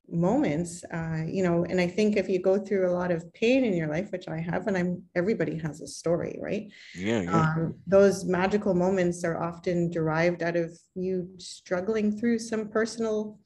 moments, 0.08 0.84
uh, 0.92 1.24
you 1.26 1.42
know, 1.42 1.64
and 1.64 1.80
I 1.80 1.88
think 1.88 2.16
if 2.16 2.28
you 2.28 2.40
go 2.40 2.58
through 2.58 2.88
a 2.88 2.92
lot 2.92 3.10
of 3.10 3.32
pain 3.32 3.64
in 3.64 3.74
your 3.74 3.88
life, 3.88 4.12
which 4.12 4.28
I 4.28 4.38
have, 4.38 4.66
and 4.66 4.76
I'm 4.76 5.02
everybody 5.14 5.58
has 5.58 5.80
a 5.80 5.86
story, 5.86 6.38
right? 6.40 6.70
Yeah. 6.94 7.22
yeah. 7.22 7.40
Um, 7.42 7.74
those 7.86 8.24
magical 8.24 8.74
moments 8.74 9.24
are 9.24 9.42
often 9.42 9.90
derived 9.90 10.42
out 10.42 10.56
of 10.56 10.78
you 10.94 11.28
struggling 11.38 12.16
through 12.18 12.38
some 12.38 12.68
personal 12.68 13.38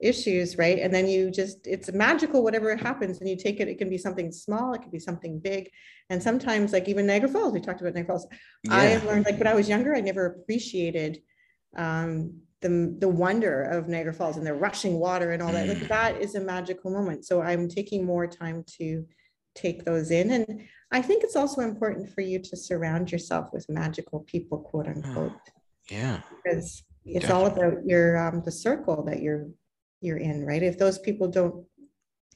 issues, 0.00 0.56
right? 0.56 0.78
And 0.78 0.94
then 0.94 1.08
you 1.08 1.30
just, 1.30 1.66
it's 1.66 1.92
magical, 1.92 2.42
whatever 2.42 2.74
happens, 2.76 3.20
and 3.20 3.28
you 3.28 3.36
take 3.36 3.60
it, 3.60 3.68
it 3.68 3.78
can 3.78 3.90
be 3.90 3.98
something 3.98 4.30
small, 4.30 4.74
it 4.74 4.82
can 4.82 4.90
be 4.90 4.98
something 4.98 5.38
big. 5.40 5.70
And 6.10 6.22
sometimes, 6.22 6.72
like 6.72 6.88
even 6.88 7.06
Niagara 7.06 7.28
Falls, 7.28 7.52
we 7.52 7.60
talked 7.60 7.80
about 7.80 7.94
Niagara 7.94 8.14
Falls. 8.14 8.26
Yeah. 8.64 8.74
I 8.74 8.96
learned, 9.04 9.26
like 9.26 9.38
when 9.38 9.46
I 9.46 9.54
was 9.54 9.68
younger, 9.68 9.94
I 9.94 10.00
never 10.00 10.26
appreciated 10.26 11.20
um, 11.76 12.40
the, 12.60 12.96
the 12.98 13.08
wonder 13.08 13.62
of 13.62 13.88
Niagara 13.88 14.14
Falls 14.14 14.36
and 14.36 14.46
the 14.46 14.54
rushing 14.54 14.94
water 14.98 15.32
and 15.32 15.42
all 15.42 15.52
that. 15.52 15.68
Like 15.68 15.78
mm. 15.78 15.88
that 15.88 16.20
is 16.20 16.34
a 16.34 16.40
magical 16.40 16.90
moment. 16.90 17.24
So 17.24 17.42
I'm 17.42 17.68
taking 17.68 18.04
more 18.04 18.26
time 18.26 18.64
to 18.78 19.06
take 19.54 19.84
those 19.84 20.10
in. 20.10 20.30
And 20.30 20.62
I 20.90 21.02
think 21.02 21.24
it's 21.24 21.36
also 21.36 21.60
important 21.60 22.10
for 22.10 22.20
you 22.20 22.38
to 22.38 22.56
surround 22.56 23.12
yourself 23.12 23.48
with 23.52 23.68
magical 23.68 24.20
people, 24.20 24.58
quote 24.58 24.86
unquote. 24.86 25.32
Yeah. 25.90 26.20
Because 26.42 26.84
it's 27.04 27.26
Definitely. 27.26 27.32
all 27.32 27.46
about 27.46 27.86
your 27.86 28.16
um, 28.16 28.42
the 28.44 28.52
circle 28.52 29.04
that 29.04 29.22
you're 29.22 29.48
you're 30.00 30.18
in, 30.18 30.44
right? 30.44 30.62
If 30.62 30.78
those 30.78 30.98
people 30.98 31.28
don't, 31.28 31.64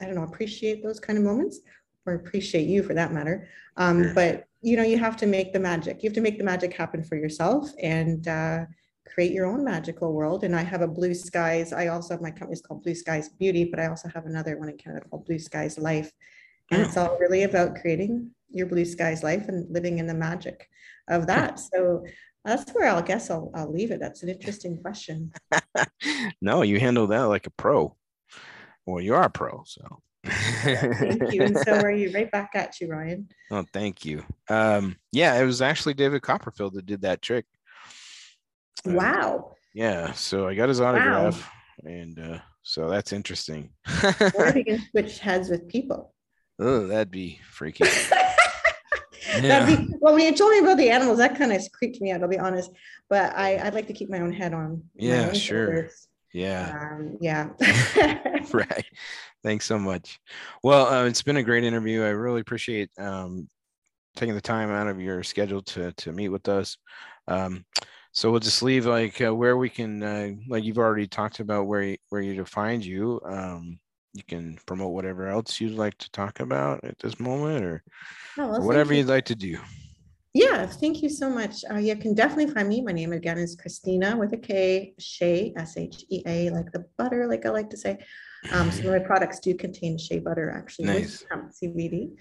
I 0.00 0.06
don't 0.06 0.14
know, 0.14 0.24
appreciate 0.24 0.82
those 0.82 1.00
kind 1.00 1.18
of 1.18 1.24
moments 1.24 1.60
or 2.06 2.14
appreciate 2.14 2.66
you 2.66 2.82
for 2.82 2.94
that 2.94 3.12
matter. 3.12 3.48
Um, 3.76 4.02
sure. 4.02 4.14
But, 4.14 4.44
you 4.60 4.76
know, 4.76 4.82
you 4.82 4.98
have 4.98 5.16
to 5.18 5.26
make 5.26 5.52
the 5.52 5.60
magic. 5.60 6.02
You 6.02 6.08
have 6.08 6.14
to 6.14 6.20
make 6.20 6.38
the 6.38 6.44
magic 6.44 6.72
happen 6.72 7.02
for 7.04 7.16
yourself 7.16 7.70
and 7.80 8.26
uh, 8.26 8.64
create 9.06 9.32
your 9.32 9.46
own 9.46 9.64
magical 9.64 10.12
world. 10.12 10.44
And 10.44 10.56
I 10.56 10.62
have 10.62 10.82
a 10.82 10.88
Blue 10.88 11.10
Skys. 11.10 11.72
I 11.72 11.88
also 11.88 12.14
have 12.14 12.22
my 12.22 12.30
company 12.30 12.54
is 12.54 12.62
called 12.62 12.82
Blue 12.82 12.94
Skys 12.94 13.26
Beauty, 13.38 13.64
but 13.64 13.78
I 13.78 13.86
also 13.86 14.08
have 14.08 14.26
another 14.26 14.58
one 14.58 14.68
in 14.68 14.76
Canada 14.76 15.06
called 15.08 15.26
Blue 15.26 15.36
Skys 15.36 15.80
Life. 15.80 16.12
And 16.70 16.80
it's 16.82 16.96
all 16.96 17.18
really 17.18 17.42
about 17.42 17.76
creating 17.76 18.30
your 18.48 18.66
blue 18.66 18.84
skies 18.84 19.22
life 19.22 19.48
and 19.48 19.70
living 19.70 19.98
in 19.98 20.06
the 20.06 20.14
magic 20.14 20.68
of 21.08 21.26
that. 21.26 21.58
So 21.58 22.04
that's 22.44 22.70
where 22.72 22.88
I'll 22.88 23.02
guess 23.02 23.30
I'll, 23.30 23.50
I'll 23.54 23.72
leave 23.72 23.90
it. 23.90 24.00
That's 24.00 24.22
an 24.22 24.28
interesting 24.28 24.78
question. 24.78 25.32
no, 26.42 26.62
you 26.62 26.80
handle 26.80 27.06
that 27.08 27.22
like 27.22 27.46
a 27.46 27.50
pro. 27.50 27.96
Well, 28.86 29.02
you 29.02 29.14
are 29.14 29.24
a 29.24 29.30
pro, 29.30 29.62
so. 29.64 30.02
thank 30.24 31.32
you. 31.32 31.42
And 31.42 31.58
so 31.58 31.74
are 31.74 31.90
you. 31.90 32.12
Right 32.12 32.30
back 32.30 32.50
at 32.54 32.80
you, 32.80 32.88
Ryan. 32.88 33.28
Oh, 33.50 33.64
thank 33.72 34.04
you. 34.04 34.24
Um, 34.48 34.96
yeah, 35.12 35.40
it 35.40 35.44
was 35.44 35.62
actually 35.62 35.94
David 35.94 36.22
Copperfield 36.22 36.74
that 36.74 36.86
did 36.86 37.02
that 37.02 37.22
trick. 37.22 37.44
Uh, 38.86 38.92
wow. 38.92 39.54
Yeah, 39.74 40.12
so 40.12 40.46
I 40.46 40.54
got 40.54 40.68
his 40.68 40.80
autograph, 40.80 41.50
wow. 41.84 41.90
and 41.90 42.18
uh, 42.18 42.38
so 42.62 42.88
that's 42.90 43.12
interesting. 43.12 43.70
what 44.00 44.48
if 44.48 44.56
you 44.56 44.64
can 44.66 44.82
switch 44.90 45.18
heads 45.18 45.48
with 45.48 45.68
people? 45.68 46.12
Oh, 46.58 46.86
that'd 46.86 47.10
be 47.10 47.40
freaky. 47.48 47.84
yeah. 49.40 49.66
Be, 49.66 49.88
well, 50.00 50.14
when 50.14 50.24
you 50.24 50.36
told 50.36 50.52
me 50.52 50.58
about 50.58 50.76
the 50.76 50.90
animals, 50.90 51.18
that 51.18 51.36
kind 51.36 51.52
of 51.52 51.62
creeped 51.72 52.00
me 52.00 52.10
out. 52.12 52.22
I'll 52.22 52.28
be 52.28 52.38
honest, 52.38 52.70
but 53.08 53.34
I 53.36 53.58
I'd 53.58 53.74
like 53.74 53.86
to 53.88 53.92
keep 53.92 54.10
my 54.10 54.20
own 54.20 54.32
head 54.32 54.54
on. 54.54 54.82
Yeah, 54.94 55.32
sure. 55.32 55.66
Shoulders. 55.66 56.08
Yeah. 56.32 56.74
Um, 56.80 57.18
yeah. 57.20 57.48
right. 58.52 58.86
Thanks 59.42 59.66
so 59.66 59.78
much. 59.78 60.20
Well, 60.62 60.86
uh, 60.86 61.04
it's 61.06 61.22
been 61.22 61.36
a 61.36 61.42
great 61.42 61.64
interview. 61.64 62.02
I 62.02 62.10
really 62.10 62.40
appreciate 62.40 62.90
um, 62.98 63.48
taking 64.16 64.34
the 64.34 64.40
time 64.40 64.70
out 64.70 64.88
of 64.88 65.00
your 65.00 65.22
schedule 65.22 65.62
to 65.62 65.92
to 65.92 66.12
meet 66.12 66.28
with 66.28 66.48
us. 66.48 66.76
Um, 67.28 67.64
so 68.12 68.30
we'll 68.30 68.40
just 68.40 68.62
leave 68.62 68.86
like 68.86 69.20
uh, 69.20 69.34
where 69.34 69.56
we 69.56 69.70
can, 69.70 70.02
uh, 70.02 70.30
like 70.48 70.64
you've 70.64 70.78
already 70.78 71.06
talked 71.06 71.40
about 71.40 71.66
where 71.66 71.96
where 72.10 72.20
you 72.20 72.34
to 72.36 72.44
find 72.44 72.84
you. 72.84 73.20
Um, 73.24 73.78
you 74.14 74.22
can 74.22 74.58
promote 74.66 74.92
whatever 74.92 75.28
else 75.28 75.60
you'd 75.60 75.72
like 75.72 75.96
to 75.98 76.10
talk 76.10 76.40
about 76.40 76.84
at 76.84 76.98
this 76.98 77.18
moment, 77.18 77.64
or, 77.64 77.82
oh, 78.38 78.48
well, 78.48 78.56
or 78.56 78.66
whatever 78.66 78.92
you. 78.92 79.00
you'd 79.00 79.08
like 79.08 79.24
to 79.26 79.34
do. 79.34 79.58
Yeah, 80.34 80.64
thank 80.66 81.02
you 81.02 81.10
so 81.10 81.28
much. 81.28 81.62
Uh, 81.70 81.76
you 81.76 81.94
can 81.96 82.14
definitely 82.14 82.52
find 82.52 82.68
me. 82.68 82.80
My 82.80 82.92
name 82.92 83.12
again 83.12 83.36
is 83.36 83.54
Kristina 83.54 84.16
with 84.16 84.32
a 84.32 84.38
K, 84.38 84.94
Shea, 84.98 85.52
S 85.56 85.76
H 85.76 86.04
E 86.08 86.22
A, 86.26 86.50
like 86.50 86.72
the 86.72 86.86
butter, 86.96 87.26
like 87.26 87.44
I 87.44 87.50
like 87.50 87.68
to 87.70 87.76
say. 87.76 87.98
Um, 88.50 88.70
some 88.70 88.86
of 88.86 88.92
my 88.92 88.98
products 89.06 89.40
do 89.40 89.54
contain 89.54 89.98
shea 89.98 90.20
butter, 90.20 90.50
actually, 90.50 90.86
nice. 90.86 91.24
with 91.30 91.60
CBD. 91.62 92.12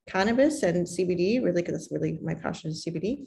cannabis 0.09 0.63
and 0.63 0.87
CBD, 0.87 1.45
really, 1.45 1.61
because 1.61 1.75
that's 1.75 1.93
really 1.93 2.19
my 2.23 2.35
passion 2.35 2.71
is 2.71 2.83
CBD 2.83 3.27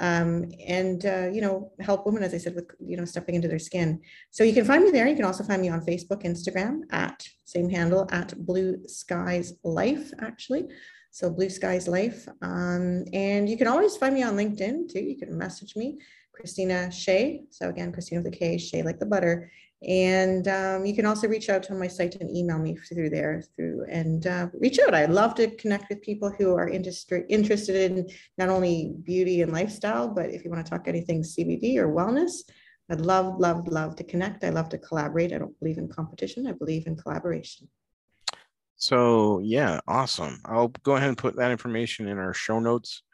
um, 0.00 0.50
and 0.66 1.04
uh, 1.06 1.28
you 1.32 1.40
know 1.40 1.72
help 1.80 2.06
women 2.06 2.22
as 2.22 2.34
i 2.34 2.38
said 2.38 2.54
with 2.54 2.70
you 2.80 2.96
know 2.96 3.04
stepping 3.04 3.34
into 3.34 3.48
their 3.48 3.58
skin. 3.58 4.00
So 4.30 4.44
you 4.44 4.52
can 4.52 4.64
find 4.64 4.84
me 4.84 4.90
there. 4.90 5.08
You 5.08 5.16
can 5.16 5.24
also 5.24 5.44
find 5.44 5.62
me 5.62 5.68
on 5.68 5.84
facebook 5.84 6.22
instagram 6.24 6.80
at 6.90 7.26
same 7.44 7.68
handle 7.68 8.06
at 8.10 8.34
blue 8.46 8.78
skys 8.86 9.52
life 9.64 10.12
actually. 10.20 10.68
So 11.10 11.30
blue 11.30 11.46
skys 11.46 11.88
life 11.88 12.28
um, 12.42 13.04
and 13.12 13.48
you 13.48 13.56
can 13.56 13.66
always 13.66 13.96
find 13.96 14.14
me 14.14 14.22
on 14.22 14.36
linkedin 14.36 14.88
too. 14.92 15.00
You 15.00 15.16
can 15.16 15.36
message 15.36 15.74
me 15.74 15.98
kristina 16.38 16.92
shea 16.92 17.42
so 17.50 17.68
again 17.68 17.92
kristina 17.92 18.22
with 18.22 18.32
a 18.32 18.36
k 18.36 18.56
shea 18.56 18.82
like 18.82 18.98
the 18.98 19.06
butter 19.06 19.50
and 19.86 20.48
um, 20.48 20.84
you 20.84 20.94
can 20.94 21.06
also 21.06 21.28
reach 21.28 21.48
out 21.48 21.62
to 21.64 21.74
my 21.74 21.86
site 21.86 22.16
and 22.16 22.34
email 22.34 22.58
me 22.58 22.74
through 22.74 23.10
there 23.10 23.44
through 23.54 23.86
and 23.88 24.26
uh, 24.26 24.48
reach 24.58 24.80
out. 24.80 24.92
I'd 24.92 25.10
love 25.10 25.36
to 25.36 25.50
connect 25.52 25.88
with 25.88 26.02
people 26.02 26.30
who 26.36 26.56
are 26.56 26.68
interested 26.68 27.24
interested 27.28 27.92
in 27.92 28.08
not 28.38 28.48
only 28.48 28.94
beauty 29.04 29.40
and 29.42 29.52
lifestyle, 29.52 30.08
but 30.08 30.30
if 30.30 30.44
you 30.44 30.50
want 30.50 30.66
to 30.66 30.70
talk 30.70 30.88
anything 30.88 31.22
CBD 31.22 31.76
or 31.76 31.88
wellness, 31.88 32.42
I'd 32.90 33.00
love, 33.00 33.38
love, 33.38 33.68
love 33.68 33.94
to 33.96 34.04
connect. 34.04 34.42
I 34.42 34.50
love 34.50 34.68
to 34.70 34.78
collaborate. 34.78 35.32
I 35.32 35.38
don't 35.38 35.58
believe 35.60 35.78
in 35.78 35.88
competition. 35.88 36.48
I 36.48 36.52
believe 36.52 36.88
in 36.88 36.96
collaboration. 36.96 37.68
So 38.76 39.40
yeah, 39.44 39.78
awesome. 39.86 40.40
I'll 40.44 40.68
go 40.82 40.96
ahead 40.96 41.08
and 41.08 41.18
put 41.18 41.36
that 41.36 41.52
information 41.52 42.08
in 42.08 42.18
our 42.18 42.34
show 42.34 42.58
notes 42.58 43.04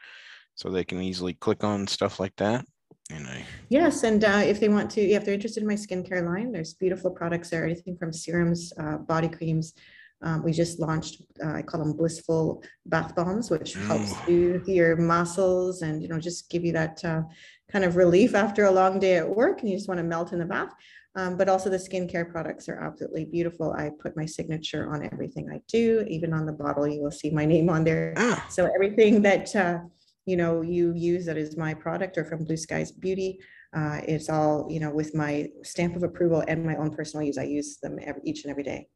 so 0.54 0.70
they 0.70 0.84
can 0.84 1.02
easily 1.02 1.34
click 1.34 1.62
on 1.62 1.86
stuff 1.86 2.18
like 2.18 2.36
that. 2.36 2.64
And 3.10 3.26
I 3.26 3.44
yes, 3.68 4.02
and 4.02 4.24
uh, 4.24 4.42
if 4.44 4.60
they 4.60 4.68
want 4.68 4.90
to, 4.92 5.00
if 5.00 5.24
they're 5.24 5.34
interested 5.34 5.62
in 5.62 5.68
my 5.68 5.74
skincare 5.74 6.24
line, 6.24 6.52
there's 6.52 6.72
beautiful 6.72 7.10
products 7.10 7.50
there. 7.50 7.64
Anything 7.64 7.96
from 7.96 8.12
serums, 8.12 8.72
uh, 8.78 8.96
body 8.98 9.28
creams. 9.28 9.74
Um, 10.22 10.42
we 10.42 10.52
just 10.52 10.80
launched. 10.80 11.20
Uh, 11.44 11.52
I 11.52 11.62
call 11.62 11.80
them 11.80 11.92
blissful 11.92 12.62
bath 12.86 13.14
bombs, 13.14 13.50
which 13.50 13.74
helps 13.74 14.14
soothe 14.24 14.66
your 14.66 14.96
muscles 14.96 15.82
and 15.82 16.00
you 16.02 16.08
know 16.08 16.18
just 16.18 16.48
give 16.48 16.64
you 16.64 16.72
that 16.72 17.04
uh, 17.04 17.22
kind 17.70 17.84
of 17.84 17.96
relief 17.96 18.34
after 18.34 18.64
a 18.64 18.70
long 18.70 18.98
day 18.98 19.16
at 19.18 19.28
work, 19.28 19.60
and 19.60 19.68
you 19.68 19.76
just 19.76 19.88
want 19.88 19.98
to 19.98 20.04
melt 20.04 20.32
in 20.32 20.38
the 20.38 20.46
bath. 20.46 20.72
Um, 21.16 21.36
but 21.36 21.48
also 21.48 21.70
the 21.70 21.76
skincare 21.76 22.28
products 22.28 22.68
are 22.68 22.80
absolutely 22.80 23.26
beautiful. 23.26 23.72
I 23.72 23.90
put 24.00 24.16
my 24.16 24.26
signature 24.26 24.92
on 24.92 25.04
everything 25.12 25.48
I 25.50 25.60
do, 25.68 26.04
even 26.08 26.32
on 26.32 26.44
the 26.44 26.52
bottle. 26.52 26.88
You 26.88 27.02
will 27.02 27.12
see 27.12 27.30
my 27.30 27.44
name 27.44 27.68
on 27.68 27.84
there. 27.84 28.14
Ah. 28.16 28.44
So 28.48 28.68
everything 28.74 29.22
that 29.22 29.54
uh, 29.54 29.78
you 30.26 30.36
know 30.36 30.62
you 30.62 30.92
use 30.94 31.26
that 31.26 31.36
is 31.36 31.56
my 31.56 31.74
product 31.74 32.16
or 32.18 32.24
from 32.24 32.44
blue 32.44 32.56
skys 32.56 32.98
beauty. 32.98 33.38
Uh, 33.76 34.00
it's 34.06 34.28
all 34.30 34.66
you 34.70 34.80
know 34.80 34.90
with 34.90 35.14
my 35.14 35.48
stamp 35.62 35.96
of 35.96 36.02
approval 36.02 36.42
and 36.46 36.64
my 36.64 36.76
own 36.76 36.94
personal 36.94 37.26
use 37.26 37.38
i 37.38 37.42
use 37.42 37.78
them 37.78 37.98
every, 38.02 38.22
each 38.24 38.44
and 38.44 38.50
every 38.50 38.62
day. 38.62 38.88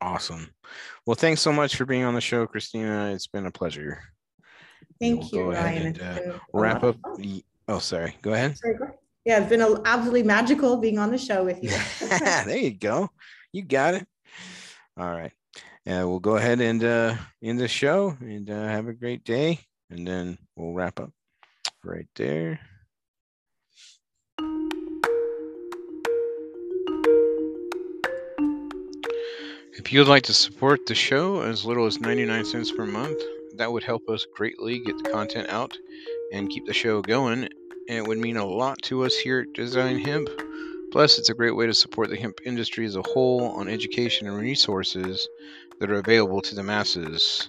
Awesome. 0.00 0.50
Well 1.06 1.14
thanks 1.14 1.40
so 1.40 1.52
much 1.52 1.76
for 1.76 1.84
being 1.84 2.04
on 2.04 2.14
the 2.14 2.20
show 2.20 2.46
kristina. 2.46 3.14
It's 3.14 3.26
been 3.26 3.46
a 3.46 3.50
pleasure. 3.50 4.02
Thank 5.00 5.30
we'll 5.32 5.42
you 5.42 5.52
ryan. 5.52 5.86
and, 5.86 6.02
uh, 6.02 6.38
wrap 6.52 6.82
up 6.82 6.96
oh 7.68 7.78
sorry. 7.78 8.16
Go 8.22 8.32
ahead. 8.32 8.56
Sorry, 8.58 8.76
go 8.76 8.86
yeah 9.24 9.40
it's 9.40 9.50
been 9.50 9.60
a, 9.60 9.82
absolutely 9.84 10.22
magical 10.22 10.78
being 10.78 10.98
on 10.98 11.10
the 11.10 11.18
show 11.18 11.44
with 11.44 11.62
you. 11.62 11.70
There 12.46 12.56
you 12.56 12.72
go. 12.72 13.10
You 13.52 13.62
got 13.62 13.94
it. 13.94 14.06
All 14.96 15.10
right. 15.10 15.32
Yeah 15.84 16.04
we'll 16.04 16.20
go 16.20 16.36
ahead 16.36 16.60
and 16.60 16.82
uh 16.82 17.14
end 17.42 17.60
the 17.60 17.68
show 17.68 18.16
and 18.20 18.50
uh, 18.50 18.66
have 18.66 18.88
a 18.88 18.94
great 18.94 19.22
day 19.24 19.60
and 19.90 20.06
then 20.06 20.38
we'll 20.56 20.72
wrap 20.72 21.00
up 21.00 21.10
right 21.84 22.08
there. 22.16 22.60
If 29.74 29.92
you'd 29.92 30.08
like 30.08 30.24
to 30.24 30.34
support 30.34 30.86
the 30.86 30.94
show 30.94 31.42
as 31.42 31.64
little 31.64 31.86
as 31.86 32.00
99 32.00 32.44
cents 32.44 32.72
per 32.72 32.84
month, 32.84 33.22
that 33.56 33.72
would 33.72 33.84
help 33.84 34.08
us 34.08 34.26
greatly 34.34 34.80
get 34.80 34.98
the 35.02 35.10
content 35.10 35.48
out 35.48 35.78
and 36.32 36.50
keep 36.50 36.66
the 36.66 36.74
show 36.74 37.00
going. 37.00 37.48
And 37.88 37.96
it 37.96 38.06
would 38.06 38.18
mean 38.18 38.36
a 38.36 38.44
lot 38.44 38.82
to 38.82 39.04
us 39.04 39.16
here 39.16 39.40
at 39.40 39.54
Design 39.54 39.98
Hemp. 39.98 40.28
Plus, 40.92 41.18
it's 41.18 41.30
a 41.30 41.34
great 41.34 41.56
way 41.56 41.66
to 41.66 41.74
support 41.74 42.10
the 42.10 42.16
hemp 42.16 42.38
industry 42.44 42.84
as 42.86 42.96
a 42.96 43.02
whole 43.02 43.42
on 43.52 43.68
education 43.68 44.26
and 44.26 44.36
resources 44.36 45.28
that 45.80 45.90
are 45.90 45.98
available 45.98 46.42
to 46.42 46.54
the 46.54 46.62
masses 46.62 47.48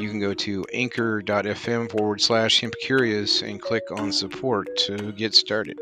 you 0.00 0.08
can 0.08 0.20
go 0.20 0.34
to 0.34 0.64
anchor.fm 0.72 1.90
forward 1.90 2.20
slash 2.20 2.60
hempcurious 2.60 3.42
and 3.42 3.60
click 3.60 3.84
on 3.90 4.12
support 4.12 4.68
to 4.76 5.12
get 5.12 5.34
started. 5.34 5.78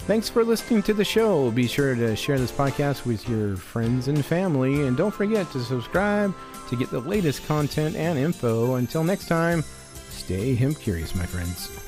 Thanks 0.00 0.28
for 0.28 0.44
listening 0.44 0.82
to 0.82 0.94
the 0.94 1.04
show. 1.04 1.50
Be 1.52 1.66
sure 1.66 1.94
to 1.94 2.16
share 2.16 2.38
this 2.38 2.50
podcast 2.50 3.06
with 3.06 3.28
your 3.28 3.56
friends 3.56 4.08
and 4.08 4.24
family, 4.24 4.86
and 4.86 4.96
don't 4.96 5.14
forget 5.14 5.50
to 5.52 5.60
subscribe 5.60 6.34
to 6.68 6.76
get 6.76 6.90
the 6.90 7.00
latest 7.00 7.46
content 7.46 7.94
and 7.96 8.18
info. 8.18 8.74
Until 8.74 9.04
next 9.04 9.28
time, 9.28 9.62
stay 10.10 10.54
hemp 10.54 10.80
curious, 10.80 11.14
my 11.14 11.24
friends. 11.24 11.81